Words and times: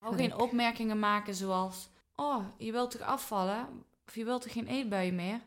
Ook 0.00 0.16
geen 0.16 0.36
opmerkingen 0.36 0.98
maken 0.98 1.34
zoals... 1.34 1.90
Oh, 2.16 2.44
je 2.56 2.72
wilt 2.72 2.90
toch 2.90 3.00
afvallen? 3.00 3.66
Of 4.06 4.14
je 4.14 4.24
wilt 4.24 4.42
toch 4.42 4.52
geen 4.52 4.66
eetbui 4.66 5.12
meer? 5.12 5.40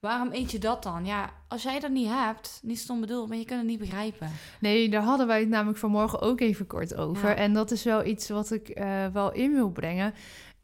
Waarom 0.00 0.32
eet 0.32 0.50
je 0.50 0.58
dat 0.58 0.82
dan? 0.82 1.04
Ja, 1.04 1.32
als 1.48 1.62
jij 1.62 1.80
dat 1.80 1.90
niet 1.90 2.08
hebt, 2.08 2.60
niet 2.62 2.78
stom 2.78 3.00
bedoeld, 3.00 3.28
maar 3.28 3.38
je 3.38 3.44
kunt 3.44 3.58
het 3.58 3.68
niet 3.68 3.78
begrijpen. 3.78 4.30
Nee, 4.60 4.88
daar 4.88 5.02
hadden 5.02 5.26
wij 5.26 5.40
het 5.40 5.48
namelijk 5.48 5.78
vanmorgen 5.78 6.20
ook 6.20 6.40
even 6.40 6.66
kort 6.66 6.94
over. 6.94 7.28
Ja. 7.28 7.34
En 7.34 7.52
dat 7.52 7.70
is 7.70 7.84
wel 7.84 8.04
iets 8.04 8.28
wat 8.28 8.50
ik 8.50 8.68
eh, 8.68 9.06
wel 9.06 9.32
in 9.32 9.52
wil 9.52 9.70
brengen. 9.70 10.14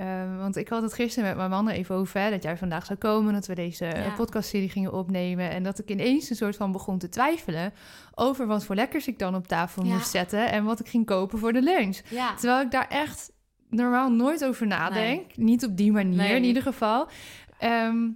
Eh, 0.01 0.07
want 0.39 0.57
ik 0.57 0.69
had 0.69 0.82
het 0.82 0.95
gisteren 0.95 1.29
met 1.29 1.37
mijn 1.37 1.51
man 1.51 1.69
er 1.69 1.75
even 1.75 1.95
over, 1.95 2.21
hè, 2.21 2.30
dat 2.30 2.43
jij 2.43 2.57
vandaag 2.57 2.87
zou 2.87 2.99
komen, 2.99 3.32
dat 3.32 3.46
we 3.46 3.55
deze 3.55 3.85
eh, 3.87 4.05
Ja. 4.07 4.14
podcastserie 4.14 4.69
gingen 4.69 4.93
opnemen. 4.93 5.50
En 5.50 5.62
dat 5.62 5.79
ik 5.79 5.89
ineens 5.91 6.30
een 6.30 6.37
soort 6.37 6.57
van 6.57 6.73
begon 6.73 6.99
te 6.99 7.09
twijfelen 7.09 7.73
over 8.14 8.46
wat 8.46 8.64
voor 8.64 8.75
lekkers 8.75 9.07
ik 9.07 9.18
dan 9.18 9.35
op 9.35 9.46
tafel 9.49 9.85
Ja. 9.85 9.93
moest 9.95 10.11
zetten 10.11 10.50
en 10.50 10.64
wat 10.64 10.81
ik 10.81 10.89
ging 10.89 11.07
kopen 11.07 11.39
voor 11.39 11.53
de 11.53 11.63
lunch. 11.63 11.99
Ja, 12.09 12.35
Terwijl 12.35 12.61
ik 12.61 12.71
daar 12.71 12.89
echt 12.89 13.32
normaal 13.68 14.11
nooit 14.11 14.45
over 14.45 14.67
nadenk. 14.67 15.36
Niet 15.36 15.64
op 15.64 15.76
die 15.76 15.93
manier 15.93 16.17
Nee. 16.17 16.37
in 16.37 16.45
ieder 16.45 16.62
geval. 16.62 17.09
Ehm, 17.59 18.09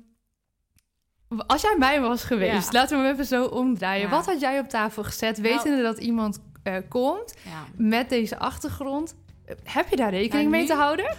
als 1.46 1.62
jij 1.62 1.76
mij 1.78 2.00
was 2.00 2.24
geweest, 2.24 2.72
laten 2.72 2.96
we 2.98 3.04
hem 3.04 3.12
even 3.12 3.24
zo 3.26 3.44
omdraaien. 3.44 4.10
Wat 4.10 4.26
had 4.26 4.40
jij 4.40 4.58
op 4.58 4.68
tafel 4.68 5.04
gezet, 5.04 5.38
Nou- 5.38 5.54
wetende 5.54 5.82
dat 5.82 5.98
iemand 5.98 6.38
eh, 6.62 6.76
komt 6.88 7.34
met 7.76 8.08
deze 8.08 8.38
achtergrond? 8.38 9.14
Heb 9.62 9.88
je 9.88 9.96
daar 9.96 10.10
rekening 10.10 10.50
Nou, 10.50 10.56
mee 10.60 10.66
te 10.66 10.74
houden? 10.74 11.16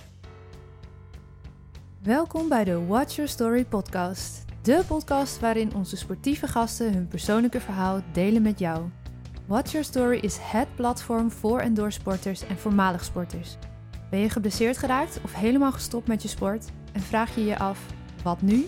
Welkom 2.06 2.50
bij 2.50 2.64
de 2.64 2.86
Watch 2.86 3.16
Your 3.16 3.30
Story 3.30 3.66
podcast. 3.66 4.46
De 4.62 4.84
podcast 4.88 5.40
waarin 5.40 5.76
onze 5.76 5.98
sportieve 5.98 6.48
gasten 6.48 6.94
hun 6.94 7.08
persoonlijke 7.08 7.60
verhaal 7.60 8.02
delen 8.14 8.42
met 8.42 8.60
jou. 8.60 8.90
Watch 9.48 9.72
Your 9.72 9.86
Story 9.86 10.18
is 10.18 10.38
het 10.42 10.76
platform 10.76 11.32
voor 11.32 11.60
en 11.60 11.74
door 11.74 11.92
sporters 11.92 12.48
en 12.48 12.58
voormalig 12.58 13.04
sporters. 13.04 13.58
Ben 14.10 14.20
je 14.20 14.30
geblesseerd 14.30 14.78
geraakt 14.78 15.20
of 15.24 15.34
helemaal 15.34 15.72
gestopt 15.72 16.08
met 16.08 16.22
je 16.22 16.28
sport 16.28 16.66
en 16.94 17.02
vraag 17.02 17.36
je 17.36 17.46
je 17.46 17.60
af 17.60 17.86
wat 18.24 18.42
nu? 18.42 18.68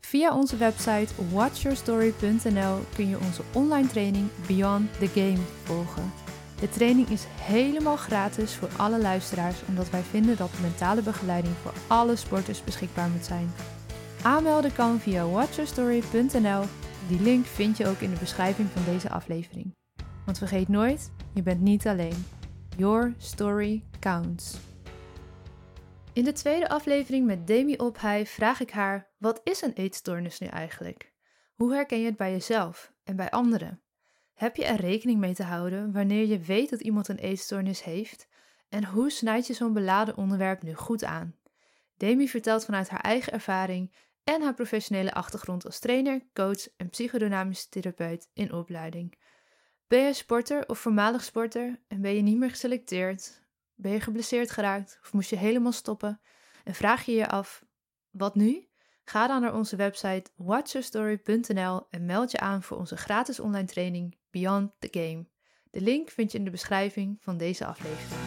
Via 0.00 0.36
onze 0.36 0.56
website 0.56 1.14
watchyourstory.nl 1.32 2.78
kun 2.94 3.08
je 3.08 3.18
onze 3.18 3.42
online 3.52 3.86
training 3.86 4.28
Beyond 4.46 4.98
the 4.98 5.06
Game 5.06 5.42
volgen. 5.62 6.21
De 6.62 6.68
training 6.68 7.08
is 7.08 7.24
helemaal 7.40 7.96
gratis 7.96 8.54
voor 8.54 8.68
alle 8.76 9.00
luisteraars 9.00 9.62
omdat 9.68 9.90
wij 9.90 10.02
vinden 10.02 10.36
dat 10.36 10.60
mentale 10.60 11.02
begeleiding 11.02 11.54
voor 11.54 11.72
alle 11.86 12.16
sporters 12.16 12.64
beschikbaar 12.64 13.08
moet 13.08 13.24
zijn. 13.24 13.52
Aanmelden 14.22 14.72
kan 14.72 15.00
via 15.00 15.26
watchyourstory.nl. 15.26 16.64
Die 17.08 17.20
link 17.20 17.46
vind 17.46 17.76
je 17.76 17.86
ook 17.86 17.98
in 17.98 18.10
de 18.10 18.18
beschrijving 18.18 18.68
van 18.68 18.84
deze 18.84 19.10
aflevering. 19.10 19.76
Want 20.24 20.38
vergeet 20.38 20.68
nooit, 20.68 21.12
je 21.34 21.42
bent 21.42 21.60
niet 21.60 21.86
alleen. 21.86 22.26
Your 22.76 23.14
story 23.18 23.84
counts. 24.00 24.56
In 26.12 26.24
de 26.24 26.32
tweede 26.32 26.68
aflevering 26.68 27.26
met 27.26 27.46
Demi 27.46 27.76
Ophij 27.76 28.26
vraag 28.26 28.60
ik 28.60 28.70
haar: 28.70 29.10
wat 29.18 29.40
is 29.44 29.62
een 29.62 29.72
eetstoornis 29.72 30.38
nu 30.38 30.46
eigenlijk? 30.46 31.12
Hoe 31.54 31.72
herken 31.72 31.98
je 31.98 32.06
het 32.06 32.16
bij 32.16 32.30
jezelf 32.30 32.92
en 33.04 33.16
bij 33.16 33.30
anderen? 33.30 33.81
Heb 34.42 34.56
je 34.56 34.64
er 34.64 34.80
rekening 34.80 35.20
mee 35.20 35.34
te 35.34 35.42
houden 35.42 35.92
wanneer 35.92 36.26
je 36.26 36.38
weet 36.38 36.70
dat 36.70 36.80
iemand 36.80 37.08
een 37.08 37.18
eetstoornis 37.18 37.82
heeft? 37.82 38.28
En 38.68 38.84
hoe 38.84 39.10
snijd 39.10 39.46
je 39.46 39.52
zo'n 39.52 39.72
beladen 39.72 40.16
onderwerp 40.16 40.62
nu 40.62 40.74
goed 40.74 41.04
aan? 41.04 41.36
Demi 41.96 42.28
vertelt 42.28 42.64
vanuit 42.64 42.88
haar 42.88 43.00
eigen 43.00 43.32
ervaring 43.32 43.92
en 44.24 44.42
haar 44.42 44.54
professionele 44.54 45.12
achtergrond 45.12 45.64
als 45.64 45.78
trainer, 45.78 46.22
coach 46.32 46.76
en 46.76 46.90
psychodynamische 46.90 47.68
therapeut 47.68 48.30
in 48.32 48.52
opleiding. 48.52 49.18
Ben 49.86 50.04
je 50.04 50.12
sporter 50.12 50.68
of 50.68 50.78
voormalig 50.78 51.24
sporter 51.24 51.80
en 51.88 52.00
ben 52.00 52.14
je 52.14 52.22
niet 52.22 52.38
meer 52.38 52.50
geselecteerd? 52.50 53.42
Ben 53.74 53.92
je 53.92 54.00
geblesseerd 54.00 54.50
geraakt 54.50 54.98
of 55.02 55.12
moest 55.12 55.30
je 55.30 55.36
helemaal 55.36 55.72
stoppen? 55.72 56.20
En 56.64 56.74
vraag 56.74 57.04
je 57.04 57.12
je 57.12 57.28
af, 57.28 57.64
wat 58.10 58.34
nu? 58.34 58.68
Ga 59.04 59.26
dan 59.26 59.40
naar 59.40 59.54
onze 59.54 59.76
website 59.76 60.30
watchyourstory.nl 60.36 61.86
en 61.90 62.06
meld 62.06 62.30
je 62.30 62.38
aan 62.38 62.62
voor 62.62 62.76
onze 62.76 62.96
gratis 62.96 63.40
online 63.40 63.66
training 63.66 64.20
Beyond 64.32 64.70
the 64.78 64.88
Game. 64.90 65.26
De 65.70 65.80
link 65.80 66.10
vind 66.10 66.32
je 66.32 66.38
in 66.38 66.44
de 66.44 66.50
beschrijving 66.50 67.16
van 67.20 67.36
deze 67.36 67.66
aflevering. 67.66 68.20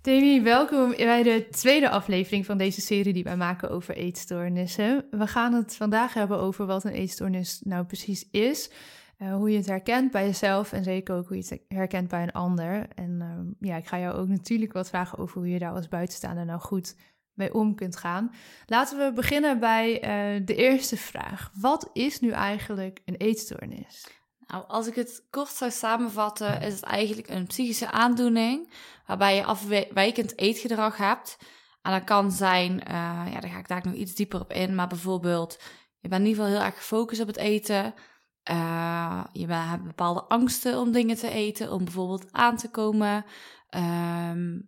Demi, 0.00 0.42
welkom 0.42 0.90
bij 0.90 1.22
de 1.22 1.48
tweede 1.50 1.90
aflevering 1.90 2.46
van 2.46 2.58
deze 2.58 2.80
serie 2.80 3.12
die 3.12 3.24
wij 3.24 3.36
maken 3.36 3.70
over 3.70 3.96
eetstoornissen. 3.96 5.06
We 5.10 5.26
gaan 5.26 5.52
het 5.52 5.76
vandaag 5.76 6.14
hebben 6.14 6.38
over 6.38 6.66
wat 6.66 6.84
een 6.84 6.92
eetstoornis 6.92 7.60
nou 7.64 7.84
precies 7.84 8.28
is, 8.30 8.70
eh, 9.16 9.34
hoe 9.34 9.50
je 9.50 9.56
het 9.56 9.66
herkent 9.66 10.10
bij 10.10 10.26
jezelf 10.26 10.72
en 10.72 10.84
zeker 10.84 11.14
ook 11.14 11.28
hoe 11.28 11.36
je 11.36 11.44
het 11.48 11.60
herkent 11.68 12.08
bij 12.08 12.22
een 12.22 12.32
ander. 12.32 12.88
En 12.94 13.20
ehm, 13.20 13.68
ja, 13.68 13.76
ik 13.76 13.86
ga 13.86 13.98
jou 13.98 14.14
ook 14.14 14.28
natuurlijk 14.28 14.72
wat 14.72 14.88
vragen 14.88 15.18
over 15.18 15.38
hoe 15.38 15.48
je 15.48 15.58
daar 15.58 15.72
als 15.72 15.88
buitenstaander 15.88 16.44
nou 16.44 16.60
goed 16.60 16.94
mee 17.38 17.54
om 17.54 17.74
kunt 17.74 17.96
gaan. 17.96 18.34
Laten 18.66 18.98
we 18.98 19.12
beginnen 19.12 19.58
bij 19.58 20.00
eh, 20.00 20.42
de 20.44 20.54
eerste 20.54 20.96
vraag. 20.96 21.50
Wat 21.54 21.90
is 21.92 22.20
nu 22.20 22.30
eigenlijk 22.30 23.00
een 23.04 23.16
eetstoornis? 23.16 24.06
Nou, 24.46 24.64
als 24.66 24.86
ik 24.86 24.94
het 24.94 25.26
kort 25.30 25.48
zou 25.48 25.70
samenvatten, 25.70 26.60
is 26.60 26.74
het 26.74 26.82
eigenlijk 26.82 27.28
een 27.28 27.46
psychische 27.46 27.90
aandoening 27.90 28.72
waarbij 29.06 29.36
je 29.36 29.44
afwijkend 29.44 30.38
eetgedrag 30.38 30.96
hebt. 30.96 31.38
En 31.82 31.92
dat 31.92 32.04
kan 32.04 32.32
zijn, 32.32 32.84
eh, 32.84 33.26
ja, 33.32 33.40
daar 33.40 33.50
ga 33.50 33.58
ik 33.58 33.68
daar 33.68 33.84
nog 33.84 33.94
iets 33.94 34.14
dieper 34.14 34.40
op 34.40 34.52
in, 34.52 34.74
maar 34.74 34.86
bijvoorbeeld, 34.86 35.58
je 35.98 36.08
bent 36.08 36.22
in 36.22 36.28
ieder 36.28 36.44
geval 36.44 36.58
heel 36.58 36.66
erg 36.66 36.76
gefocust 36.76 37.20
op 37.20 37.26
het 37.26 37.36
eten. 37.36 37.94
Eh, 38.42 39.24
je 39.32 39.46
hebt 39.46 39.84
bepaalde 39.84 40.22
angsten 40.22 40.78
om 40.78 40.92
dingen 40.92 41.16
te 41.16 41.30
eten, 41.30 41.72
om 41.72 41.84
bijvoorbeeld 41.84 42.32
aan 42.32 42.56
te 42.56 42.70
komen. 42.70 43.24
Ehm, 43.68 44.58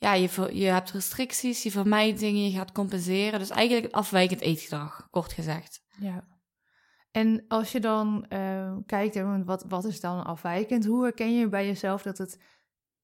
ja, 0.00 0.14
je, 0.14 0.48
je 0.52 0.66
hebt 0.66 0.90
restricties, 0.90 1.62
je 1.62 1.70
vermijdt 1.70 2.18
dingen, 2.18 2.50
je 2.50 2.56
gaat 2.56 2.72
compenseren. 2.72 3.38
Dus 3.38 3.50
eigenlijk 3.50 3.94
afwijkend 3.94 4.40
eetgedrag, 4.40 5.08
kort 5.10 5.32
gezegd. 5.32 5.84
Ja. 5.98 6.28
En 7.10 7.44
als 7.48 7.72
je 7.72 7.80
dan 7.80 8.26
eh, 8.28 8.76
kijkt, 8.86 9.44
wat, 9.44 9.64
wat 9.68 9.84
is 9.84 10.00
dan 10.00 10.24
afwijkend? 10.24 10.86
Hoe 10.86 11.02
herken 11.02 11.34
je 11.34 11.48
bij 11.48 11.66
jezelf 11.66 12.02
dat 12.02 12.18
het 12.18 12.38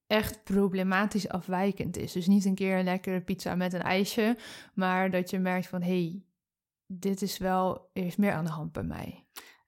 echt 0.07 0.43
problematisch 0.43 1.29
afwijkend 1.29 1.97
is? 1.97 2.11
Dus 2.11 2.27
niet 2.27 2.45
een 2.45 2.55
keer 2.55 2.77
een 2.77 2.83
lekkere 2.83 3.21
pizza 3.21 3.55
met 3.55 3.73
een 3.73 3.81
ijsje, 3.81 4.37
maar 4.73 5.11
dat 5.11 5.29
je 5.29 5.39
merkt 5.39 5.67
van, 5.67 5.81
hé, 5.81 5.87
hey, 5.87 6.25
dit 6.85 7.21
is 7.21 7.37
wel, 7.37 7.89
er 7.93 8.05
is 8.05 8.15
meer 8.15 8.33
aan 8.33 8.45
de 8.45 8.51
hand 8.51 8.71
bij 8.71 8.83
mij. 8.83 9.27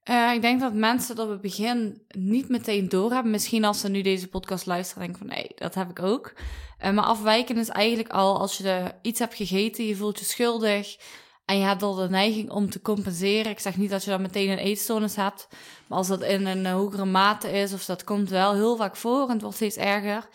Eh, 0.10 0.34
ik 0.34 0.42
denk 0.42 0.60
dat 0.60 0.74
mensen 0.74 1.16
dat 1.16 1.26
op 1.26 1.32
het 1.32 1.42
begin 1.42 2.02
niet 2.08 2.50
meteen 2.50 2.90
doorhebben. 2.90 3.32
Misschien 3.32 3.66
als 3.66 3.80
ze 3.80 3.90
nu 3.90 4.02
deze 4.02 4.28
podcast 4.28 4.66
luisteren, 4.66 5.04
denken 5.04 5.28
van 5.28 5.36
nee, 5.38 5.52
dat 5.56 5.76
heb 5.76 5.90
ik 5.90 6.02
ook. 6.02 6.34
Eh, 6.78 6.92
maar 6.92 7.04
afwijken 7.04 7.58
is 7.58 7.70
eigenlijk 7.70 8.10
al 8.10 8.40
als 8.40 8.58
je 8.58 8.92
iets 9.02 9.20
hebt 9.20 9.36
gegeten, 9.36 9.86
je 9.86 9.96
voelt 9.96 10.20
je 10.20 10.26
schuldig 10.26 10.98
en 11.46 11.58
je 11.58 11.64
hebt 11.64 11.82
al 11.82 11.94
de 11.94 12.10
neiging 12.10 12.50
om 12.50 12.70
te 12.70 12.82
compenseren. 12.82 13.52
Ik 13.52 13.60
zeg 13.60 13.78
niet 13.78 13.90
dat 13.90 14.04
je 14.04 14.10
dan 14.10 14.22
meteen 14.22 14.50
een 14.50 14.58
eetstoornis 14.58 15.16
hebt, 15.16 15.48
maar 15.88 15.98
als 15.98 16.08
dat 16.08 16.22
in 16.22 16.46
een 16.46 16.66
hogere 16.66 17.06
mate 17.06 17.52
is, 17.52 17.74
of 17.74 17.86
dat 17.86 18.04
komt 18.04 18.30
wel 18.30 18.54
heel 18.54 18.76
vaak 18.76 18.96
voor 18.96 19.24
en 19.24 19.34
het 19.34 19.42
wordt 19.42 19.56
steeds 19.56 19.78
erger, 19.78 20.28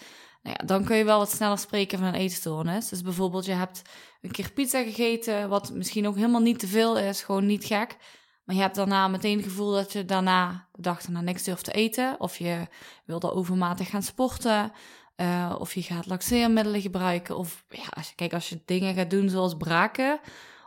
nou 0.43 0.57
ja, 0.59 0.67
dan 0.67 0.85
kun 0.85 0.97
je 0.97 1.05
wel 1.05 1.19
wat 1.19 1.31
sneller 1.31 1.59
spreken 1.59 1.99
van 1.99 2.07
een 2.07 2.15
eetstoornis. 2.15 2.89
Dus 2.89 3.03
bijvoorbeeld 3.03 3.45
je 3.45 3.53
hebt 3.53 3.83
een 4.23 4.31
keer 4.31 4.53
pizza 4.53 4.83
gegeten, 4.83 5.49
wat 5.49 5.73
misschien 5.73 6.07
ook 6.07 6.17
helemaal 6.17 6.41
niet 6.41 6.59
te 6.59 6.67
veel 6.67 6.99
is, 6.99 7.23
gewoon 7.23 7.47
niet 7.47 7.65
gek. 7.65 7.97
Maar 8.45 8.55
je 8.55 8.61
hebt 8.61 8.75
daarna 8.75 9.09
meteen 9.09 9.37
het 9.37 9.47
gevoel 9.47 9.73
dat 9.73 9.93
je 9.93 10.05
daarna 10.05 10.69
de 10.73 10.83
dag 10.83 11.03
daarna 11.03 11.21
niks 11.21 11.43
durft 11.43 11.65
te 11.65 11.73
eten. 11.73 12.21
Of 12.21 12.37
je 12.37 12.67
wil 13.05 13.33
overmatig 13.33 13.91
gaan 13.91 14.03
sporten. 14.03 14.73
eh, 15.17 15.55
of 15.59 15.75
je 15.75 15.83
gaat 15.83 16.07
laxeermiddelen 16.07 16.81
gebruiken. 16.81 17.37
Of 17.37 17.65
ja, 17.69 17.85
als 17.91 18.09
je, 18.09 18.15
kijk, 18.15 18.33
als 18.33 18.49
je 18.49 18.63
dingen 18.65 18.95
gaat 18.95 19.11
doen 19.11 19.29
zoals 19.29 19.57
braken. 19.57 20.21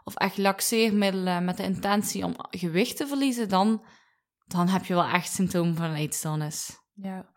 Of 0.04 0.16
echt 0.16 0.38
laxeermiddelen 0.38 1.46
met 1.46 1.58
de 1.58 1.64
intentie 1.64 2.26
om 2.26 2.34
gewicht 2.38 2.98
te 2.98 3.08
verliezen. 3.08 3.50
Dan, 3.50 3.84
dan 4.46 4.68
heb 4.68 4.86
je 4.86 4.94
wel 4.94 5.06
echt 5.06 5.32
symptomen 5.32 5.76
van 5.76 5.86
een 5.86 5.96
eetstoornis. 5.96 6.80
Ja. 6.94 7.30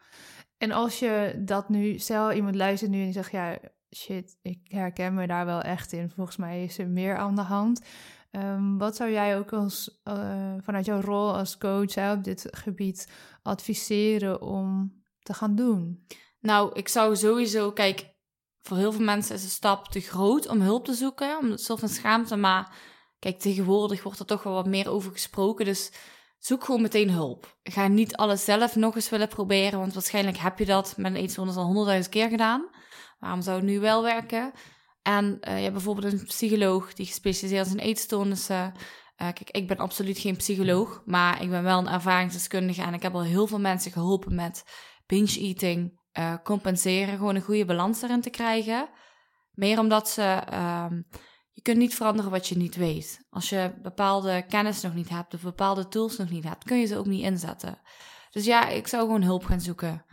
En 0.58 0.72
als 0.72 0.98
je 0.98 1.42
dat 1.44 1.68
nu, 1.68 1.98
stel 1.98 2.32
iemand 2.32 2.54
luistert 2.54 2.90
nu 2.90 2.98
en 2.98 3.04
die 3.04 3.12
zegt, 3.12 3.30
ja, 3.32 3.58
shit, 3.96 4.38
ik 4.42 4.60
herken 4.64 5.14
me 5.14 5.26
daar 5.26 5.46
wel 5.46 5.60
echt 5.60 5.92
in. 5.92 6.10
Volgens 6.10 6.36
mij 6.36 6.64
is 6.64 6.78
er 6.78 6.88
meer 6.88 7.16
aan 7.16 7.34
de 7.34 7.42
hand. 7.42 7.84
Ehm, 8.30 8.76
wat 8.76 8.96
zou 8.96 9.10
jij 9.10 9.38
ook 9.38 9.52
als, 9.52 10.00
eh, 10.02 10.54
vanuit 10.60 10.84
jouw 10.84 11.00
rol 11.00 11.34
als 11.34 11.58
coach 11.58 11.94
hè, 11.94 12.12
op 12.12 12.24
dit 12.24 12.48
gebied 12.50 13.08
adviseren 13.42 14.42
om 14.42 14.94
te 15.22 15.34
gaan 15.34 15.54
doen? 15.54 16.06
Nou, 16.40 16.70
ik 16.74 16.88
zou 16.88 17.16
sowieso, 17.16 17.72
kijk, 17.72 18.14
voor 18.62 18.76
heel 18.76 18.92
veel 18.92 19.04
mensen 19.04 19.34
is 19.34 19.42
de 19.42 19.48
stap 19.48 19.88
te 19.88 20.00
groot 20.00 20.48
om 20.48 20.60
hulp 20.60 20.84
te 20.84 20.94
zoeken, 20.94 21.38
om 21.38 21.50
het 21.50 21.60
soort 21.60 21.80
van 21.80 21.88
schaamte. 21.88 22.36
Maar 22.36 22.72
kijk, 23.18 23.38
tegenwoordig 23.38 24.02
wordt 24.02 24.18
er 24.18 24.26
toch 24.26 24.42
wel 24.42 24.52
wat 24.52 24.66
meer 24.66 24.90
over 24.90 25.12
gesproken, 25.12 25.64
dus 25.64 25.92
zoek 26.38 26.64
gewoon 26.64 26.82
meteen 26.82 27.10
hulp. 27.10 27.56
Ga 27.62 27.88
niet 27.88 28.16
alles 28.16 28.44
zelf 28.44 28.76
nog 28.76 28.94
eens 28.94 29.10
willen 29.10 29.28
proberen, 29.28 29.78
want 29.78 29.94
waarschijnlijk 29.94 30.36
heb 30.36 30.58
je 30.58 30.64
dat 30.66 30.94
met 30.96 31.12
een 31.12 31.20
eetstoornis 31.20 31.56
al 31.56 31.64
honderdduizend 31.64 32.14
keer 32.14 32.28
gedaan. 32.28 32.68
Waarom 33.18 33.42
zou 33.42 33.56
het 33.56 33.66
nu 33.66 33.80
wel 33.80 34.02
werken? 34.02 34.52
En 35.02 35.40
eh, 35.40 35.56
je 35.56 35.62
hebt 35.62 35.72
bijvoorbeeld 35.72 36.12
een 36.12 36.24
psycholoog 36.24 36.94
die 36.94 37.06
gespecialiseerd 37.06 37.66
is 37.66 37.72
in 37.72 37.78
eetstoornissen. 37.78 38.72
Eh, 39.16 39.26
kijk, 39.26 39.50
ik 39.50 39.68
ben 39.68 39.76
absoluut 39.76 40.18
geen 40.18 40.36
psycholoog, 40.36 41.02
maar 41.04 41.42
ik 41.42 41.50
ben 41.50 41.62
wel 41.62 41.78
een 41.78 41.88
ervaringsdeskundige 41.88 42.82
en 42.82 42.94
ik 42.94 43.02
heb 43.02 43.14
al 43.14 43.22
heel 43.22 43.46
veel 43.46 43.60
mensen 43.60 43.92
geholpen 43.92 44.34
met 44.34 44.64
binge 45.06 45.38
eating, 45.40 46.00
uh, 46.18 46.34
compenseren, 46.42 47.16
gewoon 47.16 47.34
een 47.34 47.42
goede 47.42 47.64
balans 47.64 48.02
erin 48.02 48.20
te 48.20 48.30
krijgen. 48.30 48.88
Meer 49.52 49.78
omdat 49.78 50.08
ze, 50.08 50.22
ehm, 50.50 51.02
je 51.52 51.62
kunt 51.62 51.76
niet 51.76 51.94
veranderen 51.94 52.30
wat 52.30 52.46
je 52.46 52.56
niet 52.56 52.76
weet. 52.76 53.26
Als 53.30 53.48
je 53.48 53.74
bepaalde 53.82 54.44
kennis 54.48 54.80
nog 54.80 54.94
niet 54.94 55.08
hebt 55.08 55.34
of 55.34 55.42
bepaalde 55.42 55.88
tools 55.88 56.16
nog 56.16 56.30
niet 56.30 56.44
hebt, 56.44 56.64
kun 56.64 56.78
je 56.78 56.86
ze 56.86 56.98
ook 56.98 57.06
niet 57.06 57.22
inzetten. 57.22 57.78
Dus 58.30 58.44
ja, 58.44 58.68
ik 58.68 58.86
zou 58.86 59.02
gewoon 59.02 59.22
hulp 59.22 59.44
gaan 59.44 59.60
zoeken. 59.60 60.04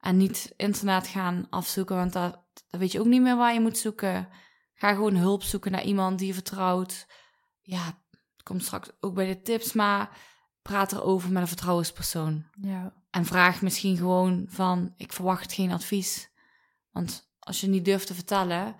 En 0.00 0.16
niet 0.16 0.52
internet 0.56 1.06
gaan 1.06 1.46
afzoeken, 1.50 1.96
want 1.96 2.12
dat, 2.12 2.42
dan 2.68 2.80
weet 2.80 2.92
je 2.92 3.00
ook 3.00 3.06
niet 3.06 3.22
meer 3.22 3.36
waar 3.36 3.52
je 3.52 3.60
moet 3.60 3.78
zoeken. 3.78 4.28
Ga 4.74 4.94
gewoon 4.94 5.14
hulp 5.14 5.42
zoeken 5.42 5.72
naar 5.72 5.84
iemand 5.84 6.18
die 6.18 6.26
je 6.26 6.34
vertrouwt. 6.34 7.06
Ja, 7.60 7.84
het 7.84 8.42
komt 8.42 8.62
straks 8.62 8.90
ook 9.00 9.14
bij 9.14 9.26
de 9.26 9.42
tips, 9.42 9.72
maar 9.72 10.18
praat 10.62 10.92
erover 10.92 11.32
met 11.32 11.42
een 11.42 11.48
vertrouwenspersoon. 11.48 12.46
Ja. 12.60 12.94
En 13.10 13.24
vraag 13.24 13.62
misschien 13.62 13.96
gewoon 13.96 14.46
van, 14.48 14.94
ik 14.96 15.12
verwacht 15.12 15.52
geen 15.52 15.72
advies. 15.72 16.30
Want 16.90 17.30
als 17.38 17.60
je 17.60 17.68
niet 17.68 17.84
durft 17.84 18.06
te 18.06 18.14
vertellen 18.14 18.76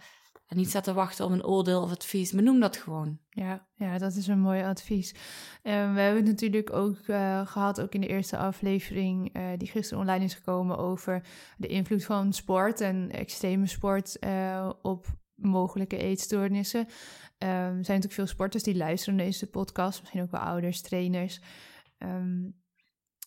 en 0.48 0.56
niet 0.56 0.68
staat 0.68 0.84
te 0.84 0.92
wachten 0.92 1.24
op 1.24 1.30
een 1.30 1.44
oordeel 1.44 1.82
of 1.82 1.90
advies, 1.90 2.32
benoem 2.32 2.60
dat 2.60 2.76
gewoon. 2.76 3.18
Ja, 3.30 3.66
ja, 3.74 3.98
dat 3.98 4.14
is 4.14 4.26
een 4.26 4.40
mooi 4.40 4.62
advies. 4.62 5.14
We 5.62 5.70
hebben 5.70 6.16
het 6.16 6.24
natuurlijk 6.24 6.72
ook 6.72 7.06
uh, 7.06 7.46
gehad, 7.46 7.80
ook 7.80 7.94
in 7.94 8.00
de 8.00 8.06
eerste 8.06 8.36
aflevering, 8.36 9.36
uh, 9.36 9.42
die 9.56 9.68
gisteren 9.68 10.02
online 10.02 10.24
is 10.24 10.34
gekomen, 10.34 10.78
over 10.78 11.26
de 11.56 11.66
invloed 11.66 12.04
van 12.04 12.32
sport 12.32 12.80
en 12.80 13.10
extreme 13.10 13.66
sport 13.66 14.18
op 14.82 15.06
mogelijke 15.34 15.96
eetstoornissen. 15.96 16.80
Um, 16.80 16.88
er 17.38 17.70
zijn 17.70 17.74
natuurlijk 17.74 18.12
veel 18.12 18.26
sporters 18.26 18.62
die 18.62 18.76
luisteren 18.76 19.16
naar 19.16 19.24
deze 19.24 19.50
podcast, 19.50 20.00
misschien 20.00 20.22
ook 20.22 20.30
wel 20.30 20.40
ouders, 20.40 20.80
trainers. 20.80 21.40
Um, 21.98 22.56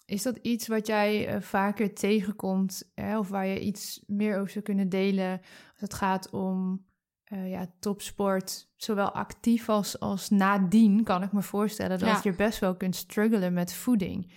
is 0.05 0.23
dat 0.23 0.37
iets 0.37 0.67
wat 0.67 0.87
jij 0.87 1.41
vaker 1.41 1.93
tegenkomt, 1.93 2.91
hè, 2.95 3.17
of 3.17 3.29
waar 3.29 3.45
je 3.45 3.59
iets 3.59 4.03
meer 4.07 4.37
over 4.37 4.51
zou 4.51 4.63
kunnen 4.63 4.89
delen 4.89 5.41
als 5.71 5.79
het 5.81 5.93
gaat 5.93 6.29
om 6.29 6.85
uh, 7.33 7.49
ja, 7.49 7.65
topsport, 7.79 8.67
zowel 8.75 9.11
actief 9.11 9.69
als, 9.69 9.99
als 9.99 10.29
nadien, 10.29 11.03
kan 11.03 11.23
ik 11.23 11.31
me 11.31 11.41
voorstellen 11.41 11.99
dat 11.99 12.23
je 12.23 12.33
best 12.35 12.59
wel 12.59 12.75
kunt 12.75 12.95
struggelen 12.95 13.53
met 13.53 13.73
voeding. 13.73 14.31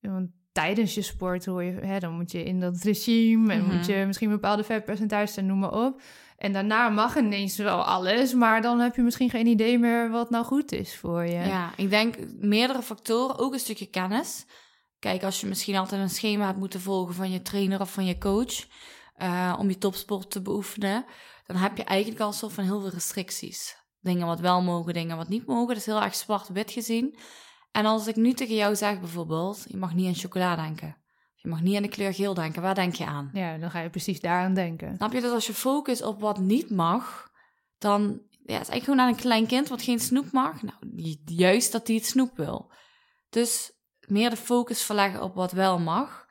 Want 0.00 0.30
tijdens 0.52 0.94
je 0.94 1.02
sport 1.02 1.44
hoor 1.46 1.62
je, 1.62 1.72
hè, 1.72 1.98
dan 1.98 2.12
moet 2.12 2.32
je 2.32 2.42
in 2.44 2.60
dat 2.60 2.82
regime 2.82 3.52
en 3.52 3.64
moet 3.64 3.88
Mhm. 3.88 3.90
je 3.90 4.06
misschien 4.06 4.30
bepaalde 4.30 4.64
vetpercentages 4.64 5.36
en 5.36 5.46
noem 5.46 5.58
maar 5.58 5.84
op. 5.86 6.00
En 6.36 6.52
daarna 6.52 6.88
mag 6.88 7.16
ineens 7.16 7.56
wel 7.56 7.84
alles, 7.84 8.34
maar 8.34 8.62
dan 8.62 8.78
heb 8.80 8.96
je 8.96 9.02
misschien 9.02 9.30
geen 9.30 9.46
idee 9.46 9.78
meer 9.78 10.10
wat 10.10 10.30
nou 10.30 10.44
goed 10.44 10.72
is 10.72 10.96
voor 10.96 11.24
je. 11.24 11.32
Ja, 11.38 11.70
ik 11.76 11.90
denk 11.90 12.16
meerdere 12.40 12.82
factoren, 12.82 13.38
ook 13.38 13.52
een 13.52 13.58
stukje 13.58 13.86
kennis. 13.86 14.46
Kijk, 14.98 15.22
als 15.22 15.40
je 15.40 15.46
misschien 15.46 15.76
altijd 15.76 16.00
een 16.00 16.08
schema 16.10 16.46
hebt 16.46 16.58
moeten 16.58 16.80
volgen 16.80 17.14
van 17.14 17.30
je 17.30 17.42
trainer 17.42 17.80
of 17.80 17.92
van 17.92 18.04
je 18.06 18.18
coach 18.18 18.64
uh, 19.18 19.56
om 19.58 19.68
je 19.68 19.78
topsport 19.78 20.30
te 20.30 20.42
beoefenen, 20.42 21.04
dan 21.46 21.56
heb 21.56 21.76
je 21.76 21.84
eigenlijk 21.84 22.20
al 22.20 22.26
een 22.28 22.34
soort 22.34 22.52
van 22.52 22.64
heel 22.64 22.80
veel 22.80 22.90
restricties. 22.90 23.76
Dingen 24.00 24.26
wat 24.26 24.40
wel 24.40 24.62
mogen, 24.62 24.92
dingen 24.92 25.16
wat 25.16 25.28
niet 25.28 25.46
mogen. 25.46 25.68
Dat 25.68 25.76
is 25.76 25.86
heel 25.86 26.02
erg 26.02 26.14
zwart-wit 26.14 26.70
gezien. 26.70 27.18
En 27.72 27.86
als 27.86 28.06
ik 28.06 28.16
nu 28.16 28.32
tegen 28.32 28.54
jou 28.54 28.76
zeg 28.76 29.00
bijvoorbeeld, 29.00 29.64
je 29.68 29.76
mag 29.76 29.94
niet 29.94 30.06
aan 30.06 30.14
chocola 30.14 30.56
denken. 30.56 30.96
Je 31.34 31.48
mag 31.48 31.60
niet 31.60 31.76
aan 31.76 31.82
de 31.82 31.88
kleur 31.88 32.14
geel 32.14 32.34
denken. 32.34 32.62
Waar 32.62 32.74
denk 32.74 32.94
je 32.94 33.06
aan? 33.06 33.30
Ja, 33.32 33.58
dan 33.58 33.70
ga 33.70 33.80
je 33.80 33.90
precies 33.90 34.20
daaraan 34.20 34.54
denken. 34.54 34.96
Snap 34.96 35.12
je? 35.12 35.20
Dus 35.20 35.30
als 35.30 35.46
je 35.46 35.54
focust 35.54 36.02
op 36.02 36.20
wat 36.20 36.38
niet 36.38 36.70
mag, 36.70 37.30
dan 37.78 38.00
ja, 38.46 38.54
het 38.54 38.62
is 38.62 38.68
eigenlijk 38.68 38.84
gewoon 38.84 39.00
aan 39.00 39.08
een 39.08 39.16
klein 39.16 39.46
kind 39.46 39.68
wat 39.68 39.82
geen 39.82 40.00
snoep 40.00 40.32
mag. 40.32 40.62
Nou, 40.62 40.78
juist 41.24 41.72
dat 41.72 41.86
hij 41.86 41.96
het 41.96 42.06
snoep 42.06 42.36
wil. 42.36 42.72
Dus 43.30 43.72
meer 44.00 44.30
de 44.30 44.36
focus 44.36 44.82
verleggen 44.82 45.22
op 45.22 45.34
wat 45.34 45.52
wel 45.52 45.78
mag. 45.78 46.26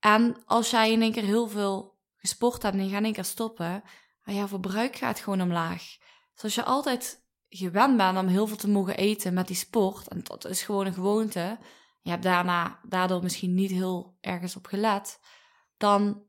En 0.00 0.36
als 0.44 0.70
jij 0.70 0.92
in 0.92 1.02
één 1.02 1.12
keer 1.12 1.24
heel 1.24 1.48
veel 1.48 1.95
gesport 2.26 2.62
hebt 2.62 2.76
en 2.76 2.84
je 2.84 2.90
gaat 2.90 3.02
één 3.02 3.12
keer 3.12 3.24
stoppen, 3.24 3.82
maar 4.22 4.34
jouw 4.34 4.48
verbruik 4.48 4.96
gaat 4.96 5.20
gewoon 5.20 5.40
omlaag. 5.40 5.82
Dus 6.34 6.42
als 6.42 6.54
je 6.54 6.64
altijd 6.64 7.24
gewend 7.48 7.96
bent 7.96 8.18
om 8.18 8.26
heel 8.26 8.46
veel 8.46 8.56
te 8.56 8.68
mogen 8.68 8.96
eten 8.96 9.34
met 9.34 9.46
die 9.46 9.56
sport, 9.56 10.08
en 10.08 10.20
dat 10.22 10.44
is 10.44 10.62
gewoon 10.62 10.86
een 10.86 10.94
gewoonte, 10.94 11.58
je 12.00 12.10
hebt 12.10 12.22
daarna, 12.22 12.80
daardoor 12.82 13.22
misschien 13.22 13.54
niet 13.54 13.70
heel 13.70 14.16
ergens 14.20 14.56
op 14.56 14.66
gelet, 14.66 15.20
dan 15.76 16.22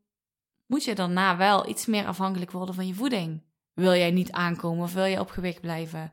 moet 0.65 0.83
je 0.83 0.95
daarna 0.95 1.37
wel 1.37 1.69
iets 1.69 1.85
meer 1.85 2.05
afhankelijk 2.05 2.51
worden 2.51 2.75
van 2.75 2.87
je 2.87 2.93
voeding. 2.93 3.45
Wil 3.73 3.93
jij 3.95 4.11
niet 4.11 4.31
aankomen 4.31 4.83
of 4.83 4.93
wil 4.93 5.05
je 5.05 5.19
op 5.19 5.29
gewicht 5.29 5.61
blijven? 5.61 6.11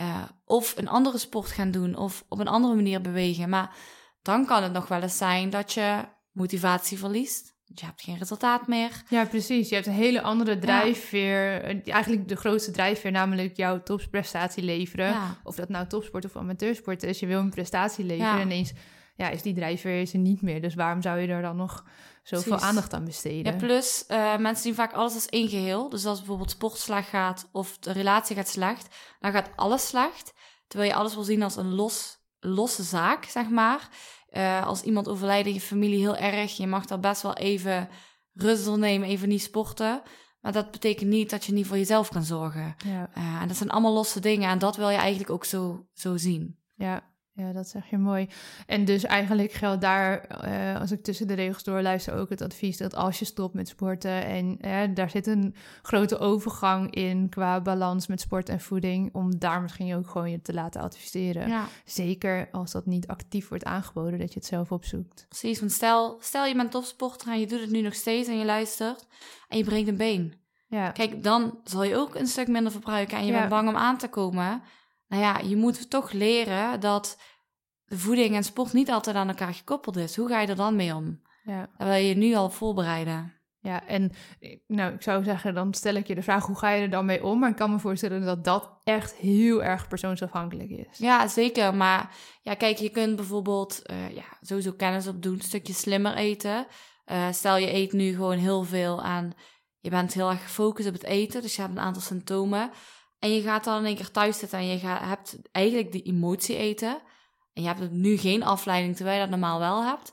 Uh, 0.00 0.22
of 0.44 0.76
een 0.76 0.88
andere 0.88 1.18
sport 1.18 1.50
gaan 1.50 1.70
doen 1.70 1.96
of 1.96 2.24
op 2.28 2.38
een 2.38 2.48
andere 2.48 2.74
manier 2.74 3.00
bewegen. 3.00 3.48
Maar 3.48 3.76
dan 4.22 4.46
kan 4.46 4.62
het 4.62 4.72
nog 4.72 4.88
wel 4.88 5.02
eens 5.02 5.16
zijn 5.16 5.50
dat 5.50 5.72
je 5.72 6.04
motivatie 6.32 6.98
verliest. 6.98 7.53
Je 7.74 7.84
hebt 7.84 8.02
geen 8.02 8.18
resultaat 8.18 8.66
meer. 8.66 9.02
Ja, 9.08 9.24
precies. 9.24 9.68
Je 9.68 9.74
hebt 9.74 9.86
een 9.86 9.92
hele 9.92 10.22
andere 10.22 10.58
drijfveer. 10.58 11.68
Ja. 11.86 11.92
Eigenlijk 11.92 12.28
de 12.28 12.36
grootste 12.36 12.70
drijfveer, 12.70 13.10
namelijk 13.10 13.56
jouw 13.56 13.82
topprestatie 13.82 14.62
leveren. 14.62 15.08
Ja. 15.08 15.36
Of 15.42 15.54
dat 15.54 15.68
nou 15.68 15.86
topsport 15.86 16.24
of 16.24 16.36
amateursport 16.36 17.02
is. 17.02 17.20
Je 17.20 17.26
wil 17.26 17.38
een 17.38 17.50
prestatie 17.50 18.04
leveren. 18.04 18.40
En 18.40 18.40
ineens 18.40 18.72
ja, 19.16 19.28
is 19.28 19.42
die 19.42 19.54
drijfveer 19.54 20.00
is 20.00 20.12
er 20.12 20.18
niet 20.18 20.42
meer. 20.42 20.60
Dus 20.60 20.74
waarom 20.74 21.02
zou 21.02 21.18
je 21.18 21.28
er 21.28 21.42
dan 21.42 21.56
nog 21.56 21.84
zoveel 22.22 22.52
Precies. 22.52 22.68
aandacht 22.68 22.94
aan 22.94 23.04
besteden? 23.04 23.52
Ja, 23.52 23.58
plus 23.58 24.04
uh, 24.08 24.36
mensen 24.36 24.62
zien 24.62 24.74
vaak 24.74 24.92
alles 24.92 25.14
als 25.14 25.26
één 25.26 25.48
geheel. 25.48 25.88
Dus 25.88 26.06
als 26.06 26.18
bijvoorbeeld 26.18 26.50
sport 26.50 26.76
slecht 26.76 27.08
gaat 27.08 27.48
of 27.52 27.78
de 27.78 27.92
relatie 27.92 28.36
gaat 28.36 28.48
slecht, 28.48 28.96
dan 29.20 29.32
gaat 29.32 29.50
alles 29.56 29.86
slecht. 29.86 30.32
Terwijl 30.66 30.90
je 30.90 30.96
alles 30.96 31.14
wil 31.14 31.22
zien 31.22 31.42
als 31.42 31.56
een 31.56 31.74
los, 31.74 32.18
losse 32.40 32.82
zaak, 32.82 33.24
zeg 33.24 33.48
maar. 33.48 33.88
Uh, 34.36 34.66
als 34.66 34.82
iemand 34.82 35.08
overlijdt 35.08 35.46
in 35.48 35.54
je 35.54 35.60
familie 35.60 35.98
heel 35.98 36.16
erg, 36.16 36.56
je 36.56 36.66
mag 36.66 36.86
daar 36.86 37.00
best 37.00 37.22
wel 37.22 37.34
even 37.34 37.88
rust 38.32 38.76
nemen, 38.76 39.08
even 39.08 39.28
niet 39.28 39.42
sporten. 39.42 40.02
Maar 40.40 40.52
dat 40.52 40.70
betekent 40.70 41.10
niet 41.10 41.30
dat 41.30 41.44
je 41.44 41.52
niet 41.52 41.66
voor 41.66 41.76
jezelf 41.76 42.08
kan 42.08 42.22
zorgen. 42.22 42.74
Ja. 42.84 43.10
Uh, 43.18 43.42
en 43.42 43.48
dat 43.48 43.56
zijn 43.56 43.70
allemaal 43.70 43.92
losse 43.92 44.20
dingen 44.20 44.50
en 44.50 44.58
dat 44.58 44.76
wil 44.76 44.88
je 44.88 44.96
eigenlijk 44.96 45.30
ook 45.30 45.44
zo, 45.44 45.86
zo 45.92 46.16
zien. 46.16 46.58
Ja, 46.74 47.13
ja, 47.36 47.52
dat 47.52 47.68
zeg 47.68 47.90
je 47.90 47.98
mooi. 47.98 48.28
En 48.66 48.84
dus 48.84 49.04
eigenlijk 49.04 49.52
geldt 49.52 49.80
daar, 49.80 50.26
uh, 50.48 50.80
als 50.80 50.90
ik 50.90 51.02
tussen 51.02 51.26
de 51.26 51.34
regels 51.34 51.62
door 51.64 51.82
luister, 51.82 52.14
ook 52.14 52.28
het 52.30 52.42
advies 52.42 52.76
dat 52.76 52.94
als 52.94 53.18
je 53.18 53.24
stopt 53.24 53.54
met 53.54 53.68
sporten 53.68 54.24
en 54.60 54.94
daar 54.94 55.10
zit 55.10 55.26
een 55.26 55.54
grote 55.82 56.18
overgang 56.18 56.94
in 56.94 57.28
qua 57.28 57.60
balans 57.60 58.06
met 58.06 58.20
sport 58.20 58.48
en 58.48 58.60
voeding, 58.60 59.14
om 59.14 59.38
daar 59.38 59.62
misschien 59.62 59.94
ook 59.94 60.08
gewoon 60.08 60.30
je 60.30 60.42
te 60.42 60.54
laten 60.54 60.80
adviseren. 60.80 61.48
Ja. 61.48 61.64
Zeker 61.84 62.48
als 62.52 62.72
dat 62.72 62.86
niet 62.86 63.06
actief 63.06 63.48
wordt 63.48 63.64
aangeboden, 63.64 64.18
dat 64.18 64.32
je 64.32 64.38
het 64.38 64.48
zelf 64.48 64.72
opzoekt. 64.72 65.26
Precies, 65.28 65.60
want 65.60 65.72
stel, 65.72 66.16
stel 66.20 66.44
je 66.46 66.54
bent 66.54 66.70
topsporter 66.70 67.28
en 67.32 67.40
je 67.40 67.46
doet 67.46 67.60
het 67.60 67.70
nu 67.70 67.80
nog 67.80 67.94
steeds 67.94 68.28
en 68.28 68.38
je 68.38 68.44
luistert 68.44 69.06
en 69.48 69.58
je 69.58 69.64
breekt 69.64 69.88
een 69.88 69.96
been. 69.96 70.34
Ja. 70.66 70.90
Kijk, 70.90 71.22
dan 71.22 71.58
zal 71.64 71.82
je 71.84 71.96
ook 71.96 72.14
een 72.14 72.26
stuk 72.26 72.48
minder 72.48 72.72
verbruiken 72.72 73.16
en 73.18 73.26
je 73.26 73.32
Ja. 73.32 73.38
bent 73.38 73.50
bang 73.50 73.68
om 73.68 73.76
aan 73.76 73.98
te 73.98 74.08
komen. 74.08 74.62
Nou 75.14 75.26
ja, 75.26 75.38
je 75.38 75.56
moet 75.56 75.90
toch 75.90 76.12
leren 76.12 76.80
dat 76.80 77.18
voeding 77.86 78.34
en 78.34 78.44
sport 78.44 78.72
niet 78.72 78.90
altijd 78.90 79.16
aan 79.16 79.28
elkaar 79.28 79.54
gekoppeld 79.54 79.96
is. 79.96 80.16
Hoe 80.16 80.28
ga 80.28 80.40
je 80.40 80.46
er 80.46 80.56
dan 80.56 80.76
mee 80.76 80.94
om? 80.94 81.20
Ja. 81.44 81.68
Dat 81.76 81.88
wil 81.88 81.96
je 81.96 82.14
nu 82.14 82.34
al 82.34 82.50
voorbereiden. 82.50 83.32
Ja, 83.60 83.86
en 83.86 84.12
eh, 84.40 84.58
nou, 84.66 84.94
ik 84.94 85.02
zou 85.02 85.24
zeggen, 85.24 85.54
dan 85.54 85.74
stel 85.74 85.94
ik 85.94 86.06
je 86.06 86.14
de 86.14 86.22
vraag, 86.22 86.46
hoe 86.46 86.58
ga 86.58 86.70
je 86.70 86.82
er 86.82 86.90
dan 86.90 87.04
mee 87.04 87.24
om? 87.24 87.38
Maar 87.38 87.50
ik 87.50 87.56
kan 87.56 87.70
me 87.70 87.78
voorstellen 87.78 88.24
dat 88.24 88.44
dat 88.44 88.80
echt 88.84 89.14
heel 89.14 89.62
erg 89.62 89.88
persoonsafhankelijk 89.88 90.70
is. 90.70 90.98
Ja, 90.98 91.28
zeker. 91.28 91.74
Maar 91.74 92.16
ja, 92.42 92.54
kijk, 92.54 92.76
je 92.76 92.90
kunt 92.90 93.16
bijvoorbeeld 93.16 93.82
uh, 93.90 94.14
ja, 94.14 94.24
sowieso 94.40 94.72
kennis 94.72 95.06
opdoen, 95.06 95.34
een 95.34 95.40
stukje 95.40 95.72
slimmer 95.72 96.14
eten. 96.14 96.66
Uh, 97.06 97.32
stel 97.32 97.56
je 97.56 97.72
eet 97.72 97.92
nu 97.92 98.12
gewoon 98.12 98.38
heel 98.38 98.62
veel 98.62 99.02
aan, 99.02 99.32
je 99.80 99.90
bent 99.90 100.14
heel 100.14 100.30
erg 100.30 100.42
gefocust 100.42 100.88
op 100.88 100.94
het 100.94 101.04
eten, 101.04 101.42
dus 101.42 101.56
je 101.56 101.60
hebt 101.60 101.74
een 101.74 101.82
aantal 101.82 102.02
symptomen. 102.02 102.70
En 103.24 103.34
je 103.34 103.42
gaat 103.42 103.64
dan 103.64 103.78
in 103.78 103.84
één 103.84 103.96
keer 103.96 104.10
thuis 104.10 104.38
zitten 104.38 104.58
en 104.58 104.66
je 104.66 104.78
gaat, 104.78 105.00
hebt 105.00 105.38
eigenlijk 105.52 105.92
die 105.92 106.02
emotie 106.02 106.56
eten. 106.56 107.02
En 107.52 107.62
je 107.62 107.68
hebt 107.68 107.90
nu 107.90 108.16
geen 108.16 108.42
afleiding 108.42 108.96
terwijl 108.96 109.16
je 109.16 109.22
dat 109.22 109.30
normaal 109.30 109.58
wel 109.58 109.84
hebt. 109.84 110.12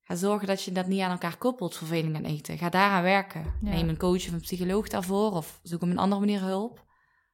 Ga 0.00 0.14
zorgen 0.14 0.46
dat 0.46 0.62
je 0.62 0.72
dat 0.72 0.86
niet 0.86 1.00
aan 1.00 1.10
elkaar 1.10 1.36
koppelt, 1.36 1.76
verveling 1.76 2.16
en 2.16 2.24
eten. 2.24 2.58
Ga 2.58 2.68
daaraan 2.68 3.02
werken. 3.02 3.42
Ja. 3.42 3.70
Neem 3.70 3.88
een 3.88 3.96
coach 3.96 4.26
of 4.26 4.32
een 4.32 4.40
psycholoog 4.40 4.88
daarvoor 4.88 5.32
of 5.32 5.60
zoek 5.62 5.82
op 5.82 5.88
een 5.88 5.98
andere 5.98 6.20
manier 6.20 6.40
hulp. 6.40 6.84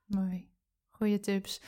Mooi. 0.05 0.48
Goeie 0.99 1.21
tips. 1.21 1.61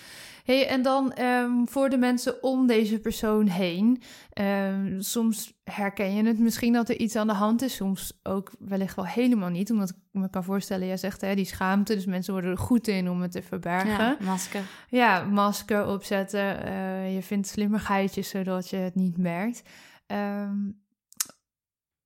Hey, 0.45 0.69
en 0.69 0.83
dan 0.83 1.19
um, 1.21 1.69
voor 1.69 1.89
de 1.89 1.97
mensen 1.97 2.43
om 2.43 2.67
deze 2.67 2.99
persoon 2.99 3.47
heen. 3.47 4.03
Um, 4.41 5.01
soms 5.01 5.61
herken 5.65 6.15
je 6.15 6.25
het 6.25 6.39
misschien 6.39 6.73
dat 6.73 6.89
er 6.89 6.97
iets 6.97 7.17
aan 7.17 7.27
de 7.27 7.33
hand 7.33 7.63
is. 7.63 7.75
Soms 7.75 8.21
ook 8.23 8.51
wellicht 8.59 8.97
wel 8.97 9.07
helemaal 9.07 9.49
niet. 9.49 9.71
Omdat 9.71 9.91
ik 9.91 9.97
me 10.11 10.31
kan 10.31 10.45
voorstellen, 10.45 10.87
jij 10.87 10.97
zegt 10.97 11.21
hè, 11.21 11.35
die 11.35 11.45
schaamte. 11.45 11.95
Dus 11.95 12.05
mensen 12.07 12.33
worden 12.33 12.51
er 12.51 12.59
goed 12.59 12.89
in 12.89 13.11
om 13.11 13.23
het 13.23 13.33
te 13.33 13.43
verbergen. 13.43 14.05
Ja, 14.05 14.17
masker. 14.21 14.63
Ja, 14.89 15.25
masker 15.25 15.87
opzetten. 15.87 16.67
Uh, 16.69 17.15
je 17.15 17.23
vindt 17.23 17.49
slimmigheidjes 17.49 18.29
zodat 18.29 18.71
je 18.71 18.77
het 18.77 18.95
niet 18.95 19.17
merkt. 19.17 19.63
Um, 20.07 20.83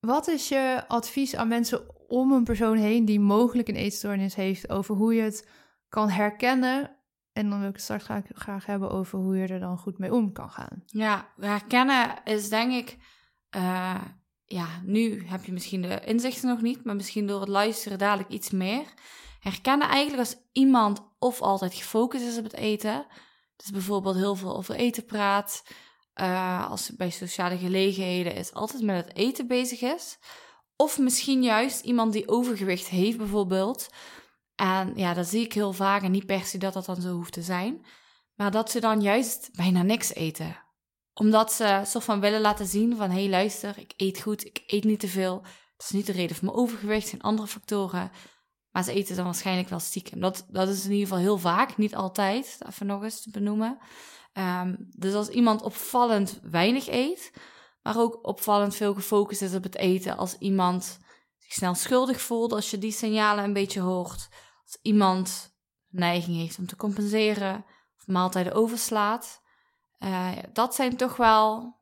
wat 0.01 0.29
is 0.29 0.49
je 0.49 0.85
advies 0.89 1.37
aan 1.37 1.49
mensen 1.49 1.81
om 2.09 2.33
een 2.33 2.45
persoon 2.45 2.77
heen 2.77 3.05
die 3.05 3.21
mogelijk 3.21 3.69
een 3.69 3.77
eetstoornis 3.77 4.35
heeft 4.35 4.71
over 4.71 4.95
hoe 4.95 5.15
je 5.15 5.23
het 5.23 5.49
kan 5.89 6.09
herkennen 6.09 6.91
En 7.35 7.51
dan 7.51 7.59
wil 7.59 7.69
ik 7.69 7.75
het 7.75 7.83
straks 7.83 8.05
graag, 8.05 8.23
graag 8.29 8.67
hebben 8.67 8.91
over 8.91 9.19
hoe 9.19 9.37
je 9.37 9.47
er 9.47 9.61
dan 9.61 9.79
goed 9.79 9.99
mee 9.99 10.13
om 10.15 10.33
kan 10.33 10.51
gaan. 10.51 10.83
Ja, 10.87 11.29
herkennen 11.41 12.15
is 12.25 12.49
denk 12.49 12.73
ik... 12.73 12.97
eh, 13.51 14.01
ja, 14.45 14.67
nu 14.83 15.27
heb 15.27 15.45
je 15.45 15.53
misschien 15.53 15.83
de 15.83 16.01
inzichten 16.05 16.49
nog 16.49 16.61
niet, 16.61 16.85
maar 16.85 16.97
misschien 16.97 17.27
door 17.27 17.41
het 17.41 17.49
luisteren 17.49 17.99
dadelijk 17.99 18.29
iets 18.29 18.51
meer. 18.51 18.85
Herkennen 19.41 19.89
eigenlijk 19.89 20.19
als 20.19 20.37
iemand 20.53 21.09
of 21.19 21.41
altijd 21.41 21.75
gefocust 21.75 22.25
is 22.25 22.39
op 22.39 22.45
het 22.45 22.55
eten. 22.55 23.07
Dus 23.57 23.71
bijvoorbeeld 23.71 24.17
heel 24.17 24.35
veel 24.35 24.57
over 24.57 24.75
eten 24.75 25.05
praat. 25.05 25.65
eh, 26.15 26.71
als 26.71 26.97
bij 26.97 27.11
sociale 27.11 27.59
gelegenheden 27.59 28.35
is, 28.35 28.53
altijd 28.53 28.83
met 28.83 29.05
het 29.07 29.17
eten 29.17 29.47
bezig 29.47 29.81
is. 29.81 30.19
Of 30.77 30.99
misschien 30.99 31.43
juist 31.43 31.81
iemand 31.85 32.13
die 32.13 32.29
overgewicht 32.29 32.89
heeft 32.89 33.19
bijvoorbeeld. 33.19 33.89
En 34.55 34.93
ja, 34.97 35.15
dat 35.15 35.27
zie 35.27 35.45
ik 35.45 35.53
heel 35.53 35.73
vaak 35.73 36.03
en 36.03 36.11
niet 36.11 36.27
per 36.27 36.45
se 36.45 36.59
dat 36.59 36.73
dat 36.73 36.85
dan 36.85 37.01
zo 37.01 37.15
hoeft 37.15 37.33
te 37.33 37.43
zijn. 37.43 37.87
Maar 38.35 38.51
dat 38.51 38.71
ze 38.71 38.81
dan 38.81 39.01
juist 39.01 39.51
bijna 39.53 39.83
niks 39.83 40.15
eten 40.15 40.65
omdat 41.15 41.53
ze 41.53 41.83
soort 41.85 42.05
van 42.05 42.21
willen 42.21 42.41
laten 42.41 42.67
zien 42.67 42.97
van... 42.97 43.11
hé, 43.11 43.21
hey, 43.21 43.29
luister, 43.29 43.79
ik 43.79 43.93
eet 43.97 44.21
goed, 44.21 44.45
ik 44.45 44.63
eet 44.67 44.85
niet 44.85 45.01
te 45.01 45.09
veel. 45.09 45.41
Dat 45.77 45.87
is 45.87 45.91
niet 45.91 46.07
de 46.07 46.13
reden 46.13 46.37
voor 46.37 46.45
mijn 46.45 46.59
overgewicht, 46.59 47.09
zijn 47.09 47.23
andere 47.23 47.49
factoren. 47.49 48.11
Maar 48.71 48.85
ze 48.85 48.93
eten 48.93 49.17
dan 49.17 49.25
waarschijnlijk 49.25 49.69
wel 49.69 49.79
stiekem. 49.79 50.21
Dat, 50.21 50.47
dat 50.49 50.69
is 50.69 50.85
in 50.85 50.91
ieder 50.91 51.07
geval 51.07 51.23
heel 51.23 51.39
vaak, 51.39 51.77
niet 51.77 51.95
altijd. 51.95 52.59
Even 52.69 52.87
nog 52.87 53.03
eens 53.03 53.23
te 53.23 53.31
benoemen. 53.31 53.79
Ehm, 54.33 54.75
dus 54.79 55.15
als 55.15 55.29
iemand 55.29 55.63
opvallend 55.63 56.41
weinig 56.43 56.89
eet... 56.89 57.33
maar 57.83 57.99
ook 57.99 58.27
opvallend 58.27 58.75
veel 58.75 58.95
gefocust 58.95 59.43
is 59.43 59.55
op 59.55 59.63
het 59.63 59.77
eten... 59.77 60.17
als 60.17 60.39
iemand 60.39 60.99
snel 61.55 61.75
schuldig 61.75 62.21
voelt... 62.21 62.53
als 62.53 62.71
je 62.71 62.79
die 62.79 62.93
signalen 62.93 63.45
een 63.45 63.53
beetje 63.53 63.81
hoort... 63.81 64.29
als 64.65 64.79
iemand 64.83 65.57
neiging 65.89 66.37
heeft 66.37 66.59
om 66.59 66.67
te 66.67 66.77
compenseren... 66.77 67.65
of 67.99 68.07
maaltijden 68.07 68.53
overslaat... 68.53 69.43
Uh, 69.99 70.31
dat 70.53 70.75
zijn 70.75 70.97
toch 70.97 71.17
wel, 71.17 71.77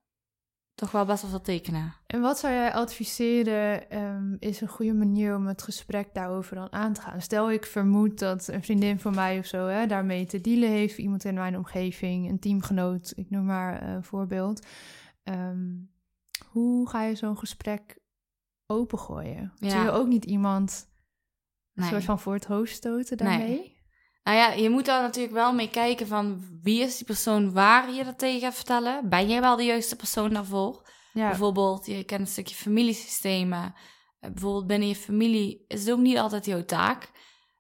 toch 0.75 0.91
wel 0.91 1.05
best 1.05 1.23
wel 1.23 1.31
veel 1.31 1.41
tekenen. 1.41 1.95
En 2.07 2.21
wat 2.21 2.39
zou 2.39 2.53
jij 2.53 2.73
adviseren 2.73 3.99
um, 3.99 4.37
is 4.39 4.61
een 4.61 4.69
goede 4.69 4.95
manier 4.95 5.37
om 5.37 5.47
het 5.47 5.63
gesprek 5.63 6.15
daarover 6.15 6.55
dan 6.55 6.73
aan 6.73 6.93
te 6.93 7.01
gaan? 7.01 7.23
Stel 7.23 7.51
ik 7.51 7.67
vermoed 7.67 8.19
dat 8.19 8.49
een 8.49 8.63
vriendin 8.63 9.01
van 9.01 9.15
mij 9.15 9.39
of 9.39 9.47
zo 9.47 9.67
hè, 9.67 9.87
daarmee 9.87 10.27
te 10.27 10.41
dealen 10.41 10.69
heeft, 10.69 10.99
iemand 10.99 11.25
in 11.25 11.35
mijn 11.35 11.57
omgeving, 11.57 12.29
een 12.29 12.39
teamgenoot, 12.39 13.13
ik 13.17 13.31
noem 13.31 13.45
maar 13.45 13.83
een 13.89 14.05
voorbeeld. 14.05 14.67
Um, 15.25 15.91
hoe 16.49 16.89
ga 16.89 17.03
je 17.03 17.15
zo'n 17.15 17.39
gesprek 17.39 18.01
opengooien? 18.73 19.53
Ja. 19.57 19.71
Zul 19.71 19.83
je 19.83 19.91
ook 19.91 20.07
niet 20.07 20.25
iemand 20.25 20.89
een 21.75 21.83
nee. 21.83 21.91
soort 21.91 22.05
van 22.05 22.19
voor 22.19 22.35
het 22.35 22.45
hoofd 22.45 22.73
stoten 22.73 23.17
daarmee? 23.17 23.49
Nee. 23.49 23.81
Nou 24.23 24.37
ja, 24.37 24.53
je 24.53 24.71
moet 24.71 24.85
daar 24.85 25.03
natuurlijk 25.03 25.35
wel 25.35 25.55
mee 25.55 25.71
kijken 25.71 26.07
van 26.07 26.45
wie 26.63 26.83
is 26.83 26.97
die 26.97 27.07
persoon 27.07 27.53
waar 27.53 27.93
je 27.93 28.05
dat 28.05 28.19
tegen 28.19 28.41
gaat 28.41 28.55
vertellen. 28.55 29.09
Ben 29.09 29.29
jij 29.29 29.41
wel 29.41 29.57
de 29.57 29.65
juiste 29.65 29.97
persoon 29.97 30.33
daarvoor? 30.33 30.89
Ja. 31.13 31.29
Bijvoorbeeld, 31.29 31.87
je 31.87 32.05
kent 32.05 32.21
een 32.21 32.27
stukje 32.27 32.55
familiesystemen. 32.55 33.75
Bijvoorbeeld 34.21 34.67
binnen 34.67 34.89
je 34.89 34.97
familie 34.97 35.65
is 35.69 35.81
het 35.81 35.93
ook 35.93 35.99
niet 35.99 36.19
altijd 36.19 36.47
jouw 36.47 36.65
taak. 36.65 37.11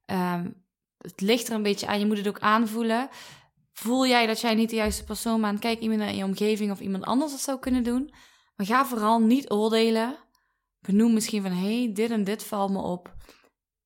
Um, 0.06 0.64
het 0.98 1.20
ligt 1.20 1.48
er 1.48 1.54
een 1.54 1.62
beetje 1.62 1.86
aan, 1.86 1.98
je 1.98 2.06
moet 2.06 2.18
het 2.18 2.28
ook 2.28 2.40
aanvoelen. 2.40 3.08
Voel 3.72 4.06
jij 4.06 4.26
dat 4.26 4.40
jij 4.40 4.54
niet 4.54 4.70
de 4.70 4.76
juiste 4.76 5.04
persoon 5.04 5.40
bent? 5.40 5.58
Kijk 5.58 5.80
iemand 5.80 6.00
in 6.00 6.16
je 6.16 6.24
omgeving 6.24 6.70
of 6.70 6.80
iemand 6.80 7.04
anders 7.04 7.30
dat 7.30 7.40
zou 7.40 7.58
kunnen 7.58 7.82
doen. 7.82 8.14
Maar 8.56 8.66
ga 8.66 8.86
vooral 8.86 9.20
niet 9.20 9.50
oordelen. 9.50 10.16
Benoem 10.82 11.12
misschien 11.12 11.42
van, 11.42 11.52
hé, 11.52 11.82
hey, 11.82 11.92
dit 11.92 12.10
en 12.10 12.24
dit 12.24 12.44
valt 12.44 12.70
me 12.70 12.78
op. 12.78 13.14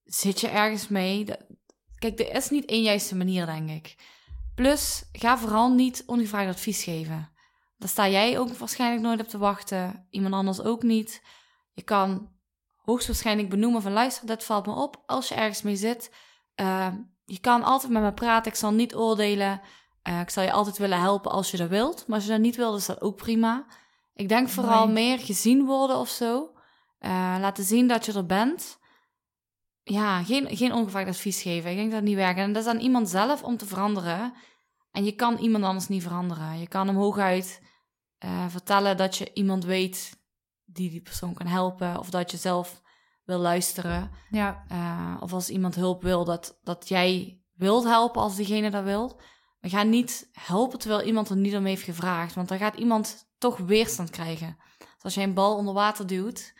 Zit 0.04 0.40
je 0.40 0.48
ergens 0.48 0.88
mee? 0.88 1.24
Kijk, 1.98 2.20
er 2.20 2.34
is 2.34 2.50
niet 2.50 2.64
één 2.64 2.82
juiste 2.82 3.16
manier, 3.16 3.46
denk 3.46 3.70
ik. 3.70 3.96
Plus, 4.54 5.04
ga 5.12 5.38
vooral 5.38 5.70
niet 5.70 6.02
ongevraagd 6.06 6.48
advies 6.48 6.82
geven. 6.82 7.30
Daar 7.78 7.88
sta 7.88 8.08
jij 8.08 8.38
ook 8.38 8.48
waarschijnlijk 8.48 9.02
nooit 9.02 9.20
op 9.20 9.28
te 9.28 9.38
wachten. 9.38 10.06
Iemand 10.10 10.34
anders 10.34 10.62
ook 10.62 10.82
niet. 10.82 11.22
Je 11.72 11.82
kan 11.82 12.28
hoogstwaarschijnlijk 12.76 13.48
benoemen 13.48 13.82
van 13.82 13.92
luister, 13.92 14.26
dat 14.26 14.44
valt 14.44 14.66
me 14.66 14.74
op. 14.74 15.02
Als 15.06 15.28
je 15.28 15.34
ergens 15.34 15.62
mee 15.62 15.76
zit, 15.76 16.10
uh, 16.60 16.88
je 17.24 17.40
kan 17.40 17.62
altijd 17.62 17.92
met 17.92 18.02
me 18.02 18.12
praten. 18.12 18.52
Ik 18.52 18.58
zal 18.58 18.72
niet 18.72 18.94
oordelen. 18.94 19.60
Uh, 20.08 20.20
ik 20.20 20.30
zal 20.30 20.42
je 20.42 20.52
altijd 20.52 20.78
willen 20.78 21.00
helpen 21.00 21.30
als 21.30 21.50
je 21.50 21.56
dat 21.56 21.68
wilt. 21.68 22.06
Maar 22.06 22.16
als 22.16 22.24
je 22.24 22.30
dat 22.30 22.40
niet 22.40 22.56
wilt, 22.56 22.78
is 22.78 22.86
dat 22.86 23.00
ook 23.00 23.16
prima. 23.16 23.66
Ik 24.14 24.28
denk 24.28 24.48
vooral 24.48 24.88
meer 24.88 25.18
gezien 25.18 25.64
worden 25.64 25.96
of 25.96 26.08
zo. 26.08 26.55
Uh, 27.00 27.36
laten 27.40 27.64
zien 27.64 27.88
dat 27.88 28.06
je 28.06 28.12
er 28.12 28.26
bent 28.26 28.78
ja, 29.92 30.22
geen, 30.22 30.56
geen 30.56 30.72
ongevraagd 30.72 31.08
advies 31.08 31.42
geven. 31.42 31.70
Ik 31.70 31.76
denk 31.76 31.90
dat 31.90 32.00
het 32.00 32.08
niet 32.08 32.16
werkt. 32.16 32.38
En 32.38 32.52
dat 32.52 32.62
is 32.62 32.68
aan 32.68 32.78
iemand 32.78 33.08
zelf 33.08 33.42
om 33.42 33.56
te 33.56 33.66
veranderen. 33.66 34.34
En 34.90 35.04
je 35.04 35.12
kan 35.12 35.36
iemand 35.36 35.64
anders 35.64 35.88
niet 35.88 36.02
veranderen. 36.02 36.58
Je 36.58 36.68
kan 36.68 36.86
hem 36.86 36.96
hooguit 36.96 37.62
uh, 38.24 38.44
vertellen 38.48 38.96
dat 38.96 39.16
je 39.16 39.32
iemand 39.32 39.64
weet 39.64 40.20
die 40.64 40.90
die 40.90 41.00
persoon 41.00 41.34
kan 41.34 41.46
helpen. 41.46 41.98
Of 41.98 42.10
dat 42.10 42.30
je 42.30 42.36
zelf 42.36 42.82
wil 43.24 43.38
luisteren. 43.38 44.10
Ja. 44.30 44.64
Uh, 44.72 45.16
of 45.20 45.32
als 45.32 45.50
iemand 45.50 45.74
hulp 45.74 46.02
wil, 46.02 46.24
dat, 46.24 46.58
dat 46.62 46.88
jij 46.88 47.40
wilt 47.54 47.84
helpen 47.84 48.22
als 48.22 48.36
diegene 48.36 48.70
dat 48.70 48.84
wil. 48.84 49.20
Maar 49.60 49.70
ga 49.70 49.82
niet 49.82 50.28
helpen 50.32 50.78
terwijl 50.78 51.02
iemand 51.02 51.28
er 51.28 51.36
niet 51.36 51.56
om 51.56 51.64
heeft 51.64 51.82
gevraagd. 51.82 52.34
Want 52.34 52.48
dan 52.48 52.58
gaat 52.58 52.76
iemand 52.76 53.28
toch 53.38 53.56
weerstand 53.56 54.10
krijgen. 54.10 54.56
Dus 54.78 55.02
als 55.02 55.14
jij 55.14 55.24
een 55.24 55.34
bal 55.34 55.56
onder 55.56 55.74
water 55.74 56.06
duwt 56.06 56.54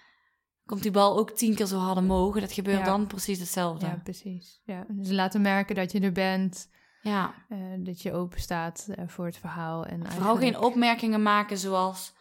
komt 0.66 0.82
die 0.82 0.90
bal 0.90 1.18
ook 1.18 1.30
tien 1.30 1.54
keer 1.54 1.66
zo 1.66 1.78
hard 1.78 1.96
omhoog. 1.99 2.40
Dat 2.40 2.52
gebeurt 2.52 2.78
Ja. 2.78 2.85
dan 2.85 3.06
precies 3.06 3.38
hetzelfde. 3.38 3.87
Ja, 3.87 4.00
precies. 4.02 4.61
Ja. 4.64 4.85
Dus 4.88 5.11
laten 5.11 5.40
merken 5.40 5.75
dat 5.75 5.92
je 5.92 6.00
er 6.00 6.12
bent, 6.12 6.68
Ja. 7.02 7.35
eh, 7.49 7.58
dat 7.78 8.02
je 8.02 8.12
open 8.12 8.40
staat 8.40 8.88
eh, 8.94 9.04
voor 9.08 9.26
het 9.26 9.37
verhaal. 9.37 9.85
En 9.87 10.11
Vooral 10.12 10.37
geen 10.37 10.58
opmerkingen 10.58 11.23
maken 11.23 11.58
zoals... 11.58 12.14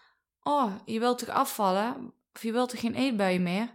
Oh, 0.43 0.71
je 0.85 0.99
wilt 0.99 1.17
toch 1.19 1.29
afvallen? 1.29 2.13
Of 2.33 2.43
je 2.43 2.51
wilt 2.51 2.69
toch 2.69 2.79
geen 2.79 2.93
eetbui 2.95 3.39
meer? 3.39 3.69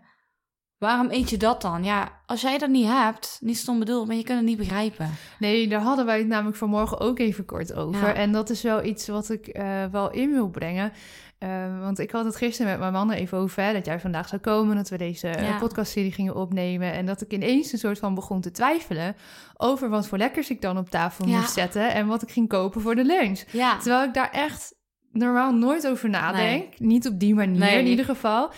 Waarom 0.80 1.10
eet 1.10 1.30
je 1.30 1.36
dat 1.36 1.62
dan? 1.62 1.84
Ja, 1.84 2.08
als 2.26 2.40
jij 2.40 2.58
dat 2.58 2.68
niet 2.68 2.86
hebt, 2.86 3.38
niet 3.40 3.56
stom 3.56 3.78
bedoeld, 3.78 4.06
maar 4.06 4.16
je 4.16 4.22
kunt 4.24 4.38
het 4.38 4.46
niet 4.46 4.56
begrijpen. 4.56 5.10
Nee, 5.38 5.68
daar 5.68 5.80
hadden 5.80 6.06
wij 6.06 6.18
het 6.18 6.26
namelijk 6.26 6.56
vanmorgen 6.56 7.00
ook 7.00 7.18
even 7.18 7.44
kort 7.44 7.74
over. 7.74 8.06
Ja. 8.08 8.14
En 8.14 8.32
dat 8.32 8.50
is 8.50 8.62
wel 8.62 8.84
iets 8.84 9.08
wat 9.08 9.30
ik 9.30 9.46
eh, 9.46 9.84
wel 9.92 10.10
in 10.10 10.32
wil 10.32 10.48
brengen. 10.48 10.92
Eh, 11.38 11.80
want 11.80 11.98
ik 11.98 12.10
had 12.10 12.24
het 12.24 12.36
gisteren 12.36 12.70
met 12.70 12.80
mijn 12.80 12.92
man 12.92 13.10
even 13.10 13.38
over, 13.38 13.62
hè, 13.62 13.72
dat 13.72 13.86
jij 13.86 14.00
vandaag 14.00 14.28
zou 14.28 14.40
komen, 14.40 14.76
dat 14.76 14.88
we 14.88 14.98
deze 14.98 15.28
eh, 15.28 15.48
Ja. 15.48 15.58
podcastserie 15.58 16.12
gingen 16.12 16.34
opnemen. 16.36 16.92
En 16.92 17.06
dat 17.06 17.20
ik 17.20 17.32
ineens 17.32 17.72
een 17.72 17.78
soort 17.78 17.98
van 17.98 18.14
begon 18.14 18.40
te 18.40 18.50
twijfelen 18.50 19.16
over 19.56 19.88
wat 19.88 20.06
voor 20.06 20.18
lekkers 20.18 20.50
ik 20.50 20.60
dan 20.60 20.78
op 20.78 20.90
tafel 20.90 21.28
Ja. 21.28 21.36
moest 21.38 21.52
zetten 21.52 21.92
en 21.94 22.06
wat 22.06 22.22
ik 22.22 22.30
ging 22.30 22.48
kopen 22.48 22.80
voor 22.80 22.94
de 22.94 23.04
lunch. 23.04 23.42
Ja, 23.52 23.76
Terwijl 23.78 24.04
ik 24.04 24.14
daar 24.14 24.30
echt 24.30 24.74
normaal 25.12 25.52
nooit 25.52 25.88
over 25.88 26.08
nadenk. 26.08 26.78
Niet 26.78 27.08
op 27.08 27.18
die 27.18 27.34
manier 27.34 27.58
Nee. 27.58 27.78
in 27.78 27.86
ieder 27.86 28.04
geval. 28.04 28.50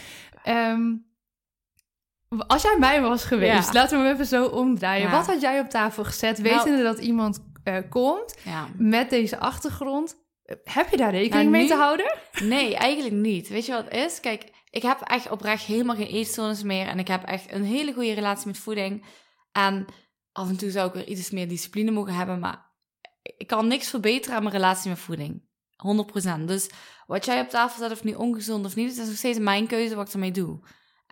Ehm, 0.43 0.81
als 2.47 2.62
jij 2.62 2.77
mij 2.79 3.01
was 3.01 3.25
geweest, 3.25 3.67
Ja. 3.67 3.73
laten 3.81 3.99
we 3.99 4.05
hem 4.05 4.12
even 4.15 4.27
zo 4.27 4.45
omdraaien. 4.47 5.07
Ja. 5.07 5.11
Wat 5.17 5.27
had 5.27 5.41
jij 5.41 5.61
op 5.61 5.69
tafel 5.69 6.05
gezet, 6.05 6.39
Nou- 6.39 6.55
wetende 6.57 6.83
dat 6.83 6.99
iemand 6.99 7.39
eh, 7.65 7.77
komt 7.91 8.35
ja. 8.45 8.69
met 8.77 9.11
deze 9.11 9.39
achtergrond? 9.39 10.17
Eh, 10.45 10.57
Heb 10.65 10.89
je 10.91 10.97
daar 10.97 11.11
rekening 11.11 11.33
Nou, 11.35 11.49
mee 11.51 11.62
nu- 11.62 11.69
te 11.69 11.75
houden? 11.75 12.17
Nee, 12.43 12.77
eigenlijk 12.77 13.15
niet. 13.15 13.49
Weet 13.49 13.67
je 13.67 13.73
wat 13.73 13.85
het 13.85 13.95
is? 13.95 14.21
Kijk, 14.21 14.45
ik 14.71 14.83
heb 14.83 15.01
echt 15.01 15.31
oprecht 15.31 15.65
helemaal 15.65 15.97
geen 15.97 16.07
eetstoornis 16.07 16.62
meer. 16.62 16.87
En 16.87 16.99
ik 16.99 17.09
heb 17.09 17.23
echt 17.25 17.53
een 17.53 17.65
hele 17.65 17.93
goede 17.93 18.12
relatie 18.12 18.47
met 18.47 18.59
voeding. 18.59 19.05
En 19.53 19.85
af 20.33 20.49
en 20.49 20.57
toe 20.57 20.71
zou 20.71 20.89
ik 20.89 20.95
weer 20.95 21.07
iets 21.07 21.31
meer 21.31 21.49
discipline 21.49 21.91
mogen 21.91 22.15
hebben. 22.15 22.39
Maar 22.39 22.71
ik 23.23 23.47
kan 23.47 23.67
niks 23.67 23.89
verbeteren 23.91 24.37
aan 24.37 24.43
mijn 24.43 24.55
relatie 24.55 24.91
met 24.91 24.99
voeding. 24.99 25.43
100%. 25.77 26.49
Dus 26.49 26.71
wat 27.07 27.25
jij 27.25 27.41
op 27.41 27.49
tafel 27.49 27.83
zet, 27.83 27.93
of 27.93 28.05
nu 28.05 28.12
ongezond 28.15 28.65
of 28.67 28.75
niet, 28.77 28.91
het 28.91 28.99
is 28.99 29.07
nog 29.09 29.17
steeds 29.17 29.39
mijn 29.39 29.67
keuze 29.67 29.95
wat 29.95 30.07
ik 30.07 30.12
ermee 30.12 30.31
doe. 30.31 30.61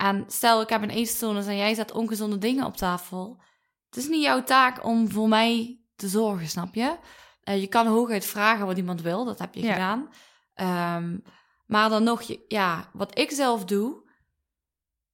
En 0.00 0.25
stel, 0.26 0.61
ik 0.61 0.69
heb 0.69 0.83
een 0.83 0.90
eetstoornis 0.90 1.47
en 1.47 1.57
jij 1.57 1.75
zet 1.75 1.92
ongezonde 1.92 2.38
dingen 2.38 2.64
op 2.64 2.76
tafel. 2.76 3.42
Het 3.87 3.97
is 3.97 4.09
niet 4.09 4.23
jouw 4.23 4.42
taak 4.45 4.85
om 4.85 5.11
voor 5.11 5.28
mij 5.28 5.80
te 5.97 6.09
zorgen, 6.09 6.49
snap 6.49 6.75
je? 6.75 6.97
Eh, 7.42 7.61
je 7.61 7.66
kan 7.66 7.87
hooguit 7.87 8.25
vragen 8.26 8.66
wat 8.66 8.76
iemand 8.76 9.02
wil, 9.02 9.25
dat 9.25 9.38
heb 9.38 9.54
je 9.54 9.62
Ja. 9.62 9.73
gedaan. 9.73 10.09
Ehm, 10.54 11.19
maar 11.66 11.88
dan 11.88 12.02
nog, 12.02 12.23
ja, 12.49 12.90
wat 12.92 13.19
ik 13.19 13.30
zelf 13.30 13.64
doe. 13.64 14.09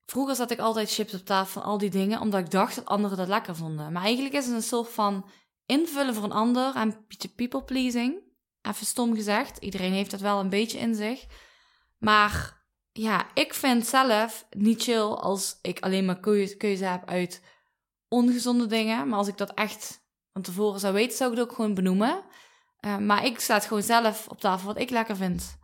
Vroeger 0.05 0.35
zat 0.35 0.51
ik 0.51 0.59
altijd 0.59 0.93
chips 0.93 1.15
op 1.15 1.25
tafel 1.25 1.61
van 1.61 1.71
al 1.71 1.79
die 1.79 1.91
dingen, 1.91 2.21
omdat 2.21 2.41
ik 2.41 2.51
dacht 2.51 2.75
dat 2.75 2.85
anderen 2.87 3.17
dat 3.17 3.29
lekker 3.29 3.57
vonden. 3.57 3.93
Maar 3.93 4.03
eigenlijk 4.03 4.35
is 4.35 4.47
het 4.47 4.55
een 4.55 4.63
soort 4.63 4.89
van 4.89 5.29
invullen 5.65 6.15
voor 6.15 6.25
een 6.25 6.33
ander 6.33 6.75
en 6.75 7.07
people 7.37 7.65
pleasing. 7.65 8.23
Even 8.63 8.87
stom 8.87 9.15
gezegd, 9.15 9.59
iedereen 9.59 9.93
heeft 9.93 10.11
dat 10.11 10.21
wel 10.21 10.41
een 10.41 10.49
beetje 10.49 10.79
in 10.79 10.95
zich. 10.95 11.27
Maar 11.99 12.56
ja, 12.97 13.27
ik 13.35 13.55
vind 13.55 13.87
zelf 13.87 14.47
niet 14.51 14.83
chill 14.83 15.01
als 15.03 15.59
ik 15.63 15.81
alleen 15.81 16.05
maar 16.05 16.21
keuze, 16.21 16.57
keuze 16.57 16.85
heb 16.85 17.09
uit 17.09 17.43
ongezonde 18.09 18.67
dingen. 18.67 19.09
Maar 19.09 19.19
als 19.19 19.29
ik 19.29 19.37
dat 19.37 19.55
echt 19.55 20.01
van 20.33 20.43
tevoren 20.43 20.81
zou 20.81 20.95
weten, 20.95 21.17
zou 21.17 21.33
ik 21.33 21.39
het 21.39 21.49
ook 21.49 21.55
gewoon 21.55 21.75
benoemen. 21.75 22.23
Eh, 22.81 22.97
maar 22.97 23.25
ik 23.25 23.41
sta 23.41 23.61
gewoon 23.61 23.83
zelf 23.83 24.27
op 24.29 24.41
tafel 24.41 24.67
wat 24.67 24.79
ik 24.81 24.91
lekker 24.91 25.17
vind. 25.17 25.57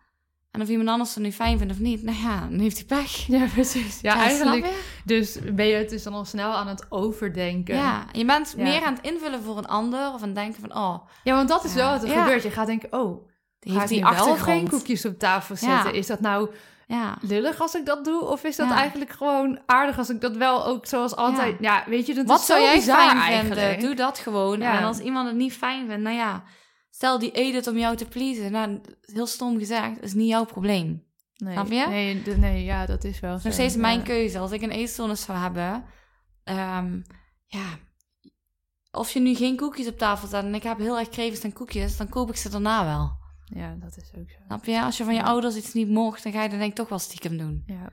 En 0.51 0.61
of 0.61 0.69
iemand 0.69 0.89
anders 0.89 1.15
het 1.15 1.23
nu 1.23 1.33
fijn 1.33 1.59
vindt 1.59 1.73
of 1.73 1.79
niet, 1.79 2.03
nou 2.03 2.19
ja, 2.19 2.41
dan 2.41 2.59
heeft 2.59 2.77
hij 2.77 2.87
pech. 2.87 3.27
Ja, 3.37 3.47
precies. 3.55 4.01
Ja, 4.01 4.15
Ja, 4.15 4.21
eigenlijk. 4.21 4.67
Dus 5.05 5.39
ben 5.55 5.67
je 5.67 5.75
het 5.75 5.91
dus 5.91 6.03
dan 6.03 6.13
al 6.13 6.25
snel 6.25 6.53
aan 6.53 6.67
het 6.69 6.87
overdenken. 6.89 7.75
Ja, 7.75 8.07
je 8.13 8.25
bent 8.25 8.55
Ja. 8.57 8.63
meer 8.63 8.83
aan 8.85 8.95
het 8.95 9.05
invullen 9.07 9.43
voor 9.43 9.59
een 9.59 9.67
ander 9.67 10.13
of 10.15 10.21
aan 10.23 10.27
het 10.29 10.35
denken 10.35 10.61
van, 10.61 10.77
oh, 10.77 10.99
Ja, 11.25 11.35
want 11.35 11.49
dat 11.49 11.65
is 11.65 11.71
Ja. 11.75 11.77
wel 11.77 11.91
wat 11.91 12.03
er 12.03 12.19
gebeurt. 12.19 12.43
Je 12.43 12.51
gaat 12.51 12.67
denken, 12.67 12.93
oh, 12.93 13.29
heeft 13.61 13.81
ik 13.83 13.89
die 13.89 14.03
of 14.03 14.09
geen 14.09 14.19
achtergrond. 14.19 14.69
koekjes 14.69 15.05
op 15.05 15.19
tafel 15.19 15.57
zetten? 15.57 15.95
Is 15.95 16.07
dat 16.07 16.21
nou 16.21 16.51
Ja, 16.93 17.17
lullig 17.21 17.61
als 17.61 17.75
ik 17.75 17.87
dat 17.87 18.05
doe? 18.05 18.25
Of 18.25 18.45
is 18.45 18.57
dat 18.57 18.69
Ja. 18.69 18.75
eigenlijk 18.77 19.11
gewoon 19.11 19.61
aardig 19.67 19.99
als 19.99 20.11
ik 20.11 20.21
dat 20.21 20.37
wel 20.37 20.67
ook 20.67 20.87
zoals 20.87 21.17
altijd... 21.17 21.57
Ja, 21.61 21.85
weet 21.87 22.07
je, 22.07 22.15
dat 22.15 22.27
wat 22.27 22.41
is 22.41 22.47
zou 22.47 22.59
zo 22.61 22.65
jij 22.67 22.75
bizar 22.75 22.97
fijn 22.97 23.19
eigenlijk. 23.19 23.61
vinden? 23.61 23.87
Doe 23.87 23.95
dat 23.95 24.19
gewoon. 24.19 24.59
Ja. 24.61 24.79
En 24.79 24.85
als 24.85 24.99
iemand 24.99 25.27
het 25.29 25.37
niet 25.37 25.53
fijn 25.53 25.87
vindt, 25.89 26.03
nou 26.03 26.17
ja, 26.17 26.43
stel 26.91 27.19
die 27.19 27.31
eet 27.39 27.55
het 27.55 27.67
om 27.67 27.79
jou 27.79 27.97
te 27.97 28.05
pleasen. 28.05 28.53
Nou, 28.53 28.81
heel 29.01 29.27
stom 29.27 29.59
gezegd, 29.59 30.03
is 30.03 30.15
niet 30.15 30.29
jouw 30.29 30.45
probleem. 30.45 31.05
Nee, 31.37 31.53
Snap 31.53 31.71
je? 31.71 31.87
Nee, 31.89 32.23
nee, 32.37 32.65
ja, 32.65 32.87
dat 32.87 33.05
is 33.05 33.21
wel 33.21 33.37
zo. 33.39 33.45
nog 33.45 33.53
steeds 33.53 33.77
mijn 33.77 34.03
keuze. 34.03 34.39
Als 34.39 34.51
ik 34.51 34.63
een 34.63 34.71
eetstoornis 34.71 35.23
zou 35.23 35.39
hebben, 35.39 35.85
ehm, 36.45 37.01
ja, 37.47 37.65
of 38.91 39.11
je 39.11 39.21
nu 39.21 39.35
geen 39.35 39.57
koekjes 39.57 39.87
op 39.89 39.99
tafel 39.99 40.29
zet 40.29 40.45
en 40.45 40.55
ik 40.55 40.63
heb 40.63 40.79
heel 40.79 40.99
erg 40.99 41.09
krevens 41.09 41.45
aan 41.45 41.53
koekjes, 41.53 41.97
dan 41.97 42.09
koop 42.09 42.29
ik 42.29 42.37
ze 42.37 42.49
daarna 42.49 42.85
wel. 42.85 43.21
Ja, 43.55 43.77
dat 43.81 43.97
is 43.97 44.11
ook 44.19 44.31
zo. 44.31 44.37
Snap 44.47 44.65
je? 44.65 44.83
Als 44.83 44.97
je 44.97 45.05
van 45.05 45.15
je 45.15 45.23
ouders 45.23 45.57
iets 45.57 45.73
niet 45.75 45.89
mocht, 45.89 46.23
dan 46.23 46.33
ga 46.33 46.43
je 46.43 46.49
dat 46.49 46.59
denk 46.59 46.71
ik 46.71 46.77
toch 46.77 46.89
wel 46.89 46.99
stiekem 46.99 47.37
doen. 47.39 47.63
Ja, 47.67 47.91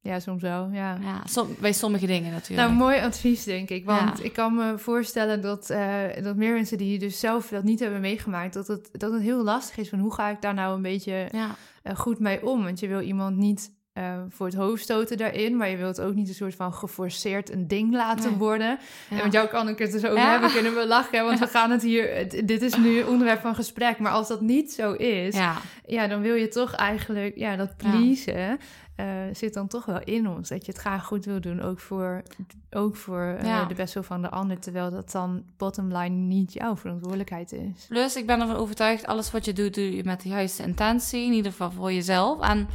ja 0.00 0.20
soms 0.20 0.42
wel, 0.42 0.68
ja. 0.70 0.98
Ja, 1.00 1.22
som- 1.26 1.54
bij 1.60 1.72
sommige 1.72 2.06
dingen 2.06 2.32
natuurlijk. 2.32 2.68
Nou, 2.68 2.78
mooi 2.80 2.98
advies, 3.00 3.44
denk 3.44 3.68
ik. 3.70 3.84
Want 3.84 4.18
Ja. 4.18 4.24
ik 4.24 4.32
kan 4.32 4.54
me 4.54 4.78
voorstellen 4.78 5.40
dat, 5.42 5.70
eh, 5.70 6.22
dat 6.22 6.36
meer 6.36 6.52
mensen 6.54 6.78
die 6.78 6.98
dus 6.98 7.20
zelf 7.20 7.48
dat 7.48 7.64
niet 7.64 7.80
hebben 7.80 8.00
meegemaakt, 8.00 8.54
dat 8.54 8.66
het, 8.66 8.88
dat 8.92 9.12
het 9.12 9.22
heel 9.22 9.42
lastig 9.44 9.76
is 9.76 9.88
van 9.88 9.98
hoe 9.98 10.14
ga 10.14 10.28
ik 10.28 10.40
daar 10.42 10.54
nou 10.54 10.76
een 10.76 10.82
beetje 10.82 11.28
ja, 11.32 11.54
eh, 11.82 11.96
goed 11.96 12.18
mee 12.18 12.46
om? 12.46 12.62
Want 12.62 12.80
je 12.80 12.88
wil 12.88 13.00
iemand 13.00 13.36
niet 13.36 13.78
eh, 13.92 14.18
voor 14.28 14.46
het 14.46 14.54
hoofd 14.54 14.82
stoten 14.82 15.16
daarin, 15.16 15.56
maar 15.56 15.68
je 15.68 15.76
wilt 15.76 16.00
ook 16.00 16.14
niet 16.14 16.28
een 16.28 16.34
soort 16.34 16.54
van 16.54 16.72
geforceerd 16.74 17.52
een 17.52 17.68
ding 17.68 17.92
laten 17.92 18.30
Nee. 18.30 18.38
worden. 18.38 18.78
ja. 19.10 19.16
En 19.16 19.22
met 19.22 19.32
jou 19.32 19.48
kan 19.48 19.68
ik 19.68 19.78
het 19.78 19.92
dus 19.92 20.04
over 20.04 20.18
Ja. 20.18 20.30
hebben, 20.30 20.50
kunnen 20.52 20.74
we 20.74 20.86
lachen, 20.86 21.24
want 21.24 21.38
we 21.38 21.46
gaan 21.46 21.70
het 21.70 21.82
hier, 21.82 22.28
dit 22.46 22.62
is 22.62 22.76
nu 22.76 23.02
onderwerp 23.02 23.40
van 23.40 23.54
gesprek, 23.54 23.98
maar 23.98 24.12
als 24.12 24.28
dat 24.28 24.40
niet 24.40 24.72
zo 24.72 24.92
is, 24.92 25.34
ja, 25.36 25.56
ja, 25.86 26.06
dan 26.06 26.20
wil 26.20 26.34
je 26.34 26.48
toch 26.48 26.72
eigenlijk, 26.74 27.36
ja, 27.36 27.56
dat 27.56 27.76
pleasen 27.76 28.58
eh, 28.96 29.06
zit 29.32 29.54
dan 29.54 29.66
toch 29.68 29.84
wel 29.84 30.00
in 30.04 30.28
ons. 30.28 30.48
Dat 30.48 30.66
je 30.66 30.72
het 30.72 30.80
graag 30.80 31.04
goed 31.04 31.24
wil 31.24 31.40
doen, 31.40 31.60
ook 31.62 31.80
voor, 31.80 32.22
ook 32.70 32.96
voor 32.96 33.36
eh, 33.40 33.68
de 33.68 33.74
best 33.74 33.94
wel 33.94 34.02
van 34.02 34.22
de 34.22 34.30
ander, 34.30 34.58
terwijl 34.58 34.90
dat 34.90 35.10
dan 35.10 35.44
bottom 35.56 35.96
line 35.96 36.14
niet 36.16 36.52
jouw 36.52 36.76
verantwoordelijkheid 36.76 37.52
is. 37.52 37.86
Plus, 37.88 38.16
ik 38.16 38.26
ben 38.26 38.40
ervan 38.40 38.56
overtuigd, 38.56 39.06
alles 39.06 39.30
wat 39.30 39.44
je 39.44 39.52
doet, 39.52 39.74
doe 39.74 39.96
je 39.96 40.04
met 40.04 40.20
de 40.22 40.28
juiste 40.28 40.62
intentie. 40.62 41.24
In 41.26 41.32
ieder 41.32 41.50
geval 41.50 41.70
voor 41.70 41.92
jezelf. 41.92 42.40
En 42.40 42.68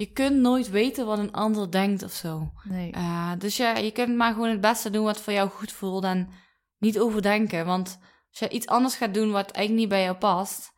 je 0.00 0.12
kunt 0.12 0.36
nooit 0.36 0.70
weten 0.70 1.06
wat 1.06 1.18
een 1.18 1.32
ander 1.32 1.70
denkt 1.70 2.02
of 2.02 2.12
zo. 2.12 2.52
Nee. 2.62 2.90
Eh, 2.92 3.32
dus 3.38 3.56
ja, 3.56 3.76
je 3.76 3.90
kunt 3.90 4.16
maar 4.16 4.32
gewoon 4.32 4.48
het 4.48 4.60
beste 4.60 4.90
doen 4.90 5.04
wat 5.04 5.20
voor 5.20 5.32
jou 5.32 5.48
goed 5.48 5.72
voelt. 5.72 6.04
En 6.04 6.28
niet 6.78 6.98
overdenken. 6.98 7.66
Want 7.66 7.98
als 8.30 8.38
je 8.38 8.48
iets 8.48 8.66
anders 8.66 8.94
gaat 8.94 9.14
doen 9.14 9.30
wat 9.30 9.50
eigenlijk 9.50 9.78
niet 9.78 9.88
bij 9.88 10.02
jou 10.02 10.16
past... 10.16 10.72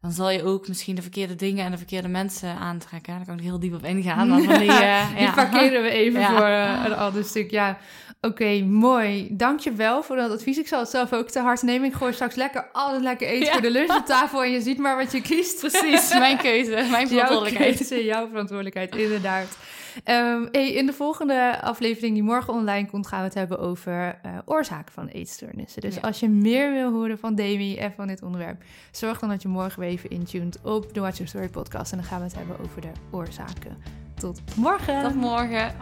dan 0.00 0.12
zal 0.12 0.30
je 0.30 0.44
ook 0.44 0.68
misschien 0.68 0.94
de 0.94 1.02
verkeerde 1.02 1.34
dingen 1.34 1.64
en 1.64 1.70
de 1.70 1.76
verkeerde 1.76 2.08
mensen 2.08 2.56
aantrekken. 2.56 3.16
Daar 3.16 3.26
kan 3.26 3.36
ik 3.38 3.42
heel 3.42 3.58
diep 3.58 3.74
op 3.74 3.84
ingaan. 3.84 4.28
Maar 4.28 4.42
van 4.42 4.58
die, 4.58 4.70
eh, 4.72 5.08
Die 5.14 5.20
ja. 5.22 5.32
parkeren 5.32 5.82
we 5.82 5.90
even 5.90 6.20
Ja. 6.20 6.28
voor 6.28 6.46
eh, 6.46 6.82
een 6.84 6.96
ander 6.96 7.24
stuk. 7.24 7.50
Ja, 7.50 7.78
oké, 8.20 8.62
mooi. 8.64 9.28
Dankjewel 9.30 10.02
voor 10.02 10.16
dat 10.16 10.30
advies. 10.30 10.58
Ik 10.58 10.66
zal 10.68 10.80
het 10.80 10.88
zelf 10.88 11.12
ook 11.12 11.28
te 11.30 11.40
hard 11.40 11.62
nemen. 11.62 11.88
Ik 11.88 11.94
gooi 11.94 12.12
straks 12.12 12.34
lekker 12.34 12.68
alles 12.72 13.02
lekker 13.02 13.28
eten 13.28 13.46
Ja. 13.46 13.52
voor 13.52 13.62
de 13.62 13.70
lunch 13.70 13.96
op 13.96 14.06
tafel 14.06 14.44
en 14.44 14.50
je 14.50 14.60
ziet 14.60 14.78
maar 14.78 14.96
wat 14.96 15.12
je 15.12 15.20
kiest. 15.22 15.60
Precies, 15.60 16.12
mijn 16.18 16.36
keuze, 16.48 16.70
mijn 16.70 16.90
Jouw 16.90 17.06
verantwoordelijkheid. 17.08 17.76
keuze, 17.76 18.04
jouw 18.04 18.28
verantwoordelijkheid, 18.28 18.96
inderdaad. 18.96 19.56
Ehm, 20.04 20.46
hey, 20.52 20.72
in 20.72 20.86
de 20.86 20.92
volgende 20.92 21.60
aflevering 21.62 22.14
die 22.14 22.22
morgen 22.22 22.54
online 22.54 22.88
komt, 22.88 23.06
gaan 23.06 23.18
we 23.18 23.24
het 23.24 23.34
hebben 23.34 23.58
over 23.58 24.18
eh, 24.22 24.30
oorzaken 24.44 24.92
van 24.92 25.06
eetstoornissen. 25.06 25.80
Dus 25.80 25.94
Ja. 25.94 26.00
als 26.00 26.20
je 26.20 26.28
meer 26.28 26.72
wil 26.72 26.92
horen 26.92 27.18
van 27.18 27.34
Demi 27.34 27.76
en 27.76 27.92
van 27.96 28.06
dit 28.06 28.22
onderwerp, 28.22 28.62
zorg 28.90 29.18
dan 29.18 29.28
dat 29.28 29.42
je 29.42 29.48
morgen 29.48 29.80
weer 29.80 29.88
even 29.88 30.10
intuned 30.10 30.58
op 30.62 30.94
de 30.94 31.00
Watch 31.00 31.16
Your 31.16 31.28
Story 31.30 31.48
podcast. 31.48 31.92
En 31.92 31.98
dan 31.98 32.06
gaan 32.06 32.18
we 32.18 32.24
het 32.24 32.34
hebben 32.34 32.56
over 32.60 32.80
de 32.80 32.90
oorzaken. 33.10 33.76
Tot 34.14 34.40
morgen! 34.56 35.02
Tot 35.02 35.14
morgen. 35.14 35.74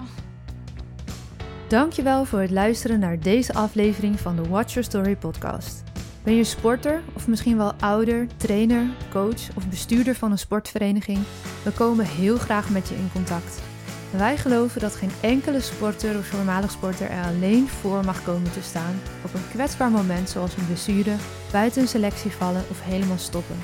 Dankjewel 1.68 2.24
voor 2.24 2.40
het 2.40 2.50
luisteren 2.50 2.98
naar 2.98 3.20
deze 3.20 3.54
aflevering 3.54 4.20
van 4.20 4.36
de 4.36 4.48
Watch 4.48 4.72
Your 4.72 4.88
Story 4.88 5.16
podcast. 5.16 5.82
Ben 6.22 6.34
je 6.34 6.44
sporter 6.44 7.02
of 7.14 7.28
misschien 7.28 7.56
wel 7.56 7.72
ouder, 7.80 8.26
trainer, 8.36 8.86
coach 9.10 9.56
of 9.56 9.68
bestuurder 9.68 10.14
van 10.14 10.30
een 10.30 10.38
sportvereniging? 10.38 11.18
We 11.64 11.70
komen 11.72 12.04
heel 12.06 12.36
graag 12.36 12.70
met 12.70 12.88
je 12.88 12.94
in 12.94 13.08
contact. 13.12 13.62
Wij 14.10 14.36
geloven 14.36 14.80
dat 14.80 14.94
geen 14.94 15.10
enkele 15.20 15.60
sporter 15.60 16.18
of 16.18 16.26
voormalig 16.26 16.70
sporter 16.70 17.10
er 17.10 17.24
alleen 17.24 17.68
voor 17.68 18.04
mag 18.04 18.22
komen 18.22 18.52
te 18.52 18.62
staan 18.62 19.00
op 19.24 19.34
een 19.34 19.48
kwetsbaar 19.50 19.90
moment 19.90 20.28
zoals 20.30 20.56
een 20.56 20.66
blessure, 20.66 21.14
buiten 21.52 21.82
een 21.82 21.88
selectie 21.88 22.30
vallen 22.30 22.64
of 22.70 22.82
helemaal 22.82 23.18
stoppen. 23.18 23.56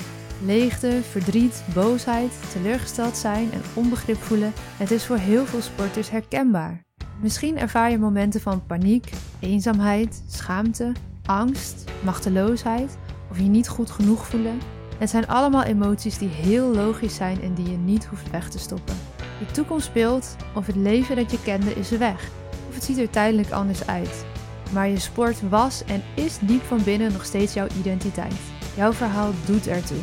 Leegte, 0.44 1.00
verdriet, 1.10 1.64
boosheid, 1.74 2.32
teleurgesteld 2.52 3.16
zijn 3.16 3.52
en 3.52 3.62
onbegrip 3.74 4.22
voelen, 4.22 4.52
het 4.76 4.90
is 4.90 5.06
voor 5.06 5.16
heel 5.16 5.46
veel 5.46 5.60
sporters 5.60 6.10
herkenbaar. 6.10 6.84
Misschien 7.20 7.58
ervaar 7.58 7.90
je 7.90 7.98
momenten 7.98 8.40
van 8.40 8.66
paniek, 8.66 9.12
eenzaamheid, 9.40 10.22
schaamte, 10.28 10.92
angst, 11.26 11.84
machteloosheid 12.04 12.96
of 13.30 13.38
je 13.38 13.44
niet 13.44 13.68
goed 13.68 13.90
genoeg 13.90 14.26
voelen. 14.26 14.58
Het 14.98 15.10
zijn 15.10 15.28
allemaal 15.28 15.62
emoties 15.62 16.18
die 16.18 16.28
heel 16.28 16.74
logisch 16.74 17.14
zijn 17.14 17.42
en 17.42 17.54
die 17.54 17.70
je 17.70 17.76
niet 17.76 18.04
hoeft 18.04 18.30
weg 18.30 18.50
te 18.50 18.58
stoppen. 18.58 19.11
De 19.46 19.52
toekomst 19.52 19.86
speelt 19.86 20.36
of 20.54 20.66
het 20.66 20.76
leven 20.76 21.16
dat 21.16 21.30
je 21.30 21.42
kende 21.42 21.74
is 21.74 21.90
weg, 21.90 22.28
of 22.68 22.74
het 22.74 22.84
ziet 22.84 22.98
er 22.98 23.10
tijdelijk 23.10 23.50
anders 23.50 23.86
uit. 23.86 24.24
Maar 24.72 24.88
je 24.88 24.98
sport 24.98 25.48
was 25.48 25.84
en 25.84 26.02
is 26.14 26.38
diep 26.40 26.62
van 26.62 26.82
binnen 26.84 27.12
nog 27.12 27.24
steeds 27.24 27.54
jouw 27.54 27.66
identiteit. 27.78 28.34
Jouw 28.76 28.92
verhaal 28.92 29.30
doet 29.46 29.66
ertoe. 29.66 29.98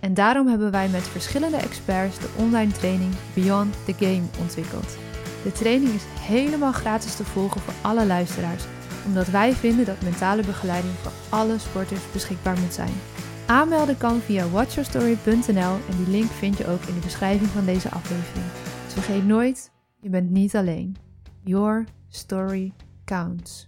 En 0.00 0.14
daarom 0.14 0.46
hebben 0.46 0.70
wij 0.70 0.88
met 0.88 1.02
verschillende 1.02 1.56
experts 1.56 2.18
de 2.18 2.28
online 2.36 2.72
training 2.72 3.14
Beyond 3.34 3.74
the 3.84 3.94
Game 3.98 4.22
ontwikkeld. 4.40 4.96
De 5.42 5.52
training 5.52 5.94
is 5.94 6.04
helemaal 6.20 6.72
gratis 6.72 7.16
te 7.16 7.24
volgen 7.24 7.60
voor 7.60 7.74
alle 7.80 8.06
luisteraars, 8.06 8.64
omdat 9.06 9.26
wij 9.26 9.52
vinden 9.52 9.84
dat 9.84 10.02
mentale 10.02 10.42
begeleiding 10.42 10.94
voor 11.02 11.12
alle 11.28 11.58
sporters 11.58 12.00
beschikbaar 12.12 12.58
moet 12.58 12.74
zijn. 12.74 13.00
Aanmelden 13.46 13.98
kan 13.98 14.20
via 14.20 14.48
watchyourstory.nl 14.48 15.78
en 15.88 15.96
die 15.96 16.08
link 16.08 16.30
vind 16.30 16.58
je 16.58 16.68
ook 16.68 16.82
in 16.82 16.94
de 16.94 17.00
beschrijving 17.00 17.50
van 17.50 17.64
deze 17.64 17.90
aflevering. 17.90 18.59
Vergeet 18.90 19.26
nooit, 19.26 19.70
je 20.00 20.08
bent 20.08 20.30
niet 20.30 20.56
alleen. 20.56 20.96
Your 21.42 21.84
story 22.08 22.72
counts. 23.04 23.66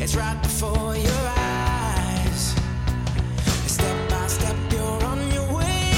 It's 0.00 0.16
right 0.16 0.42
before 0.42 0.96
your 0.96 1.32
eyes. 1.36 2.54
Step 3.66 4.08
by 4.08 4.26
step, 4.26 4.56
you're 4.70 5.04
on 5.04 5.32
your 5.32 5.54
way. 5.54 5.92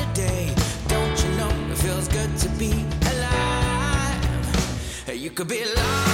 A 0.00 0.14
day. 0.14 0.54
Don't 0.88 1.22
you 1.22 1.30
know 1.36 1.50
it 1.70 1.78
feels 1.78 2.08
good 2.08 2.36
to 2.38 2.48
be 2.58 2.72
alive? 3.12 4.24
You 5.14 5.30
could 5.30 5.48
be 5.48 5.64
larger 5.76 6.13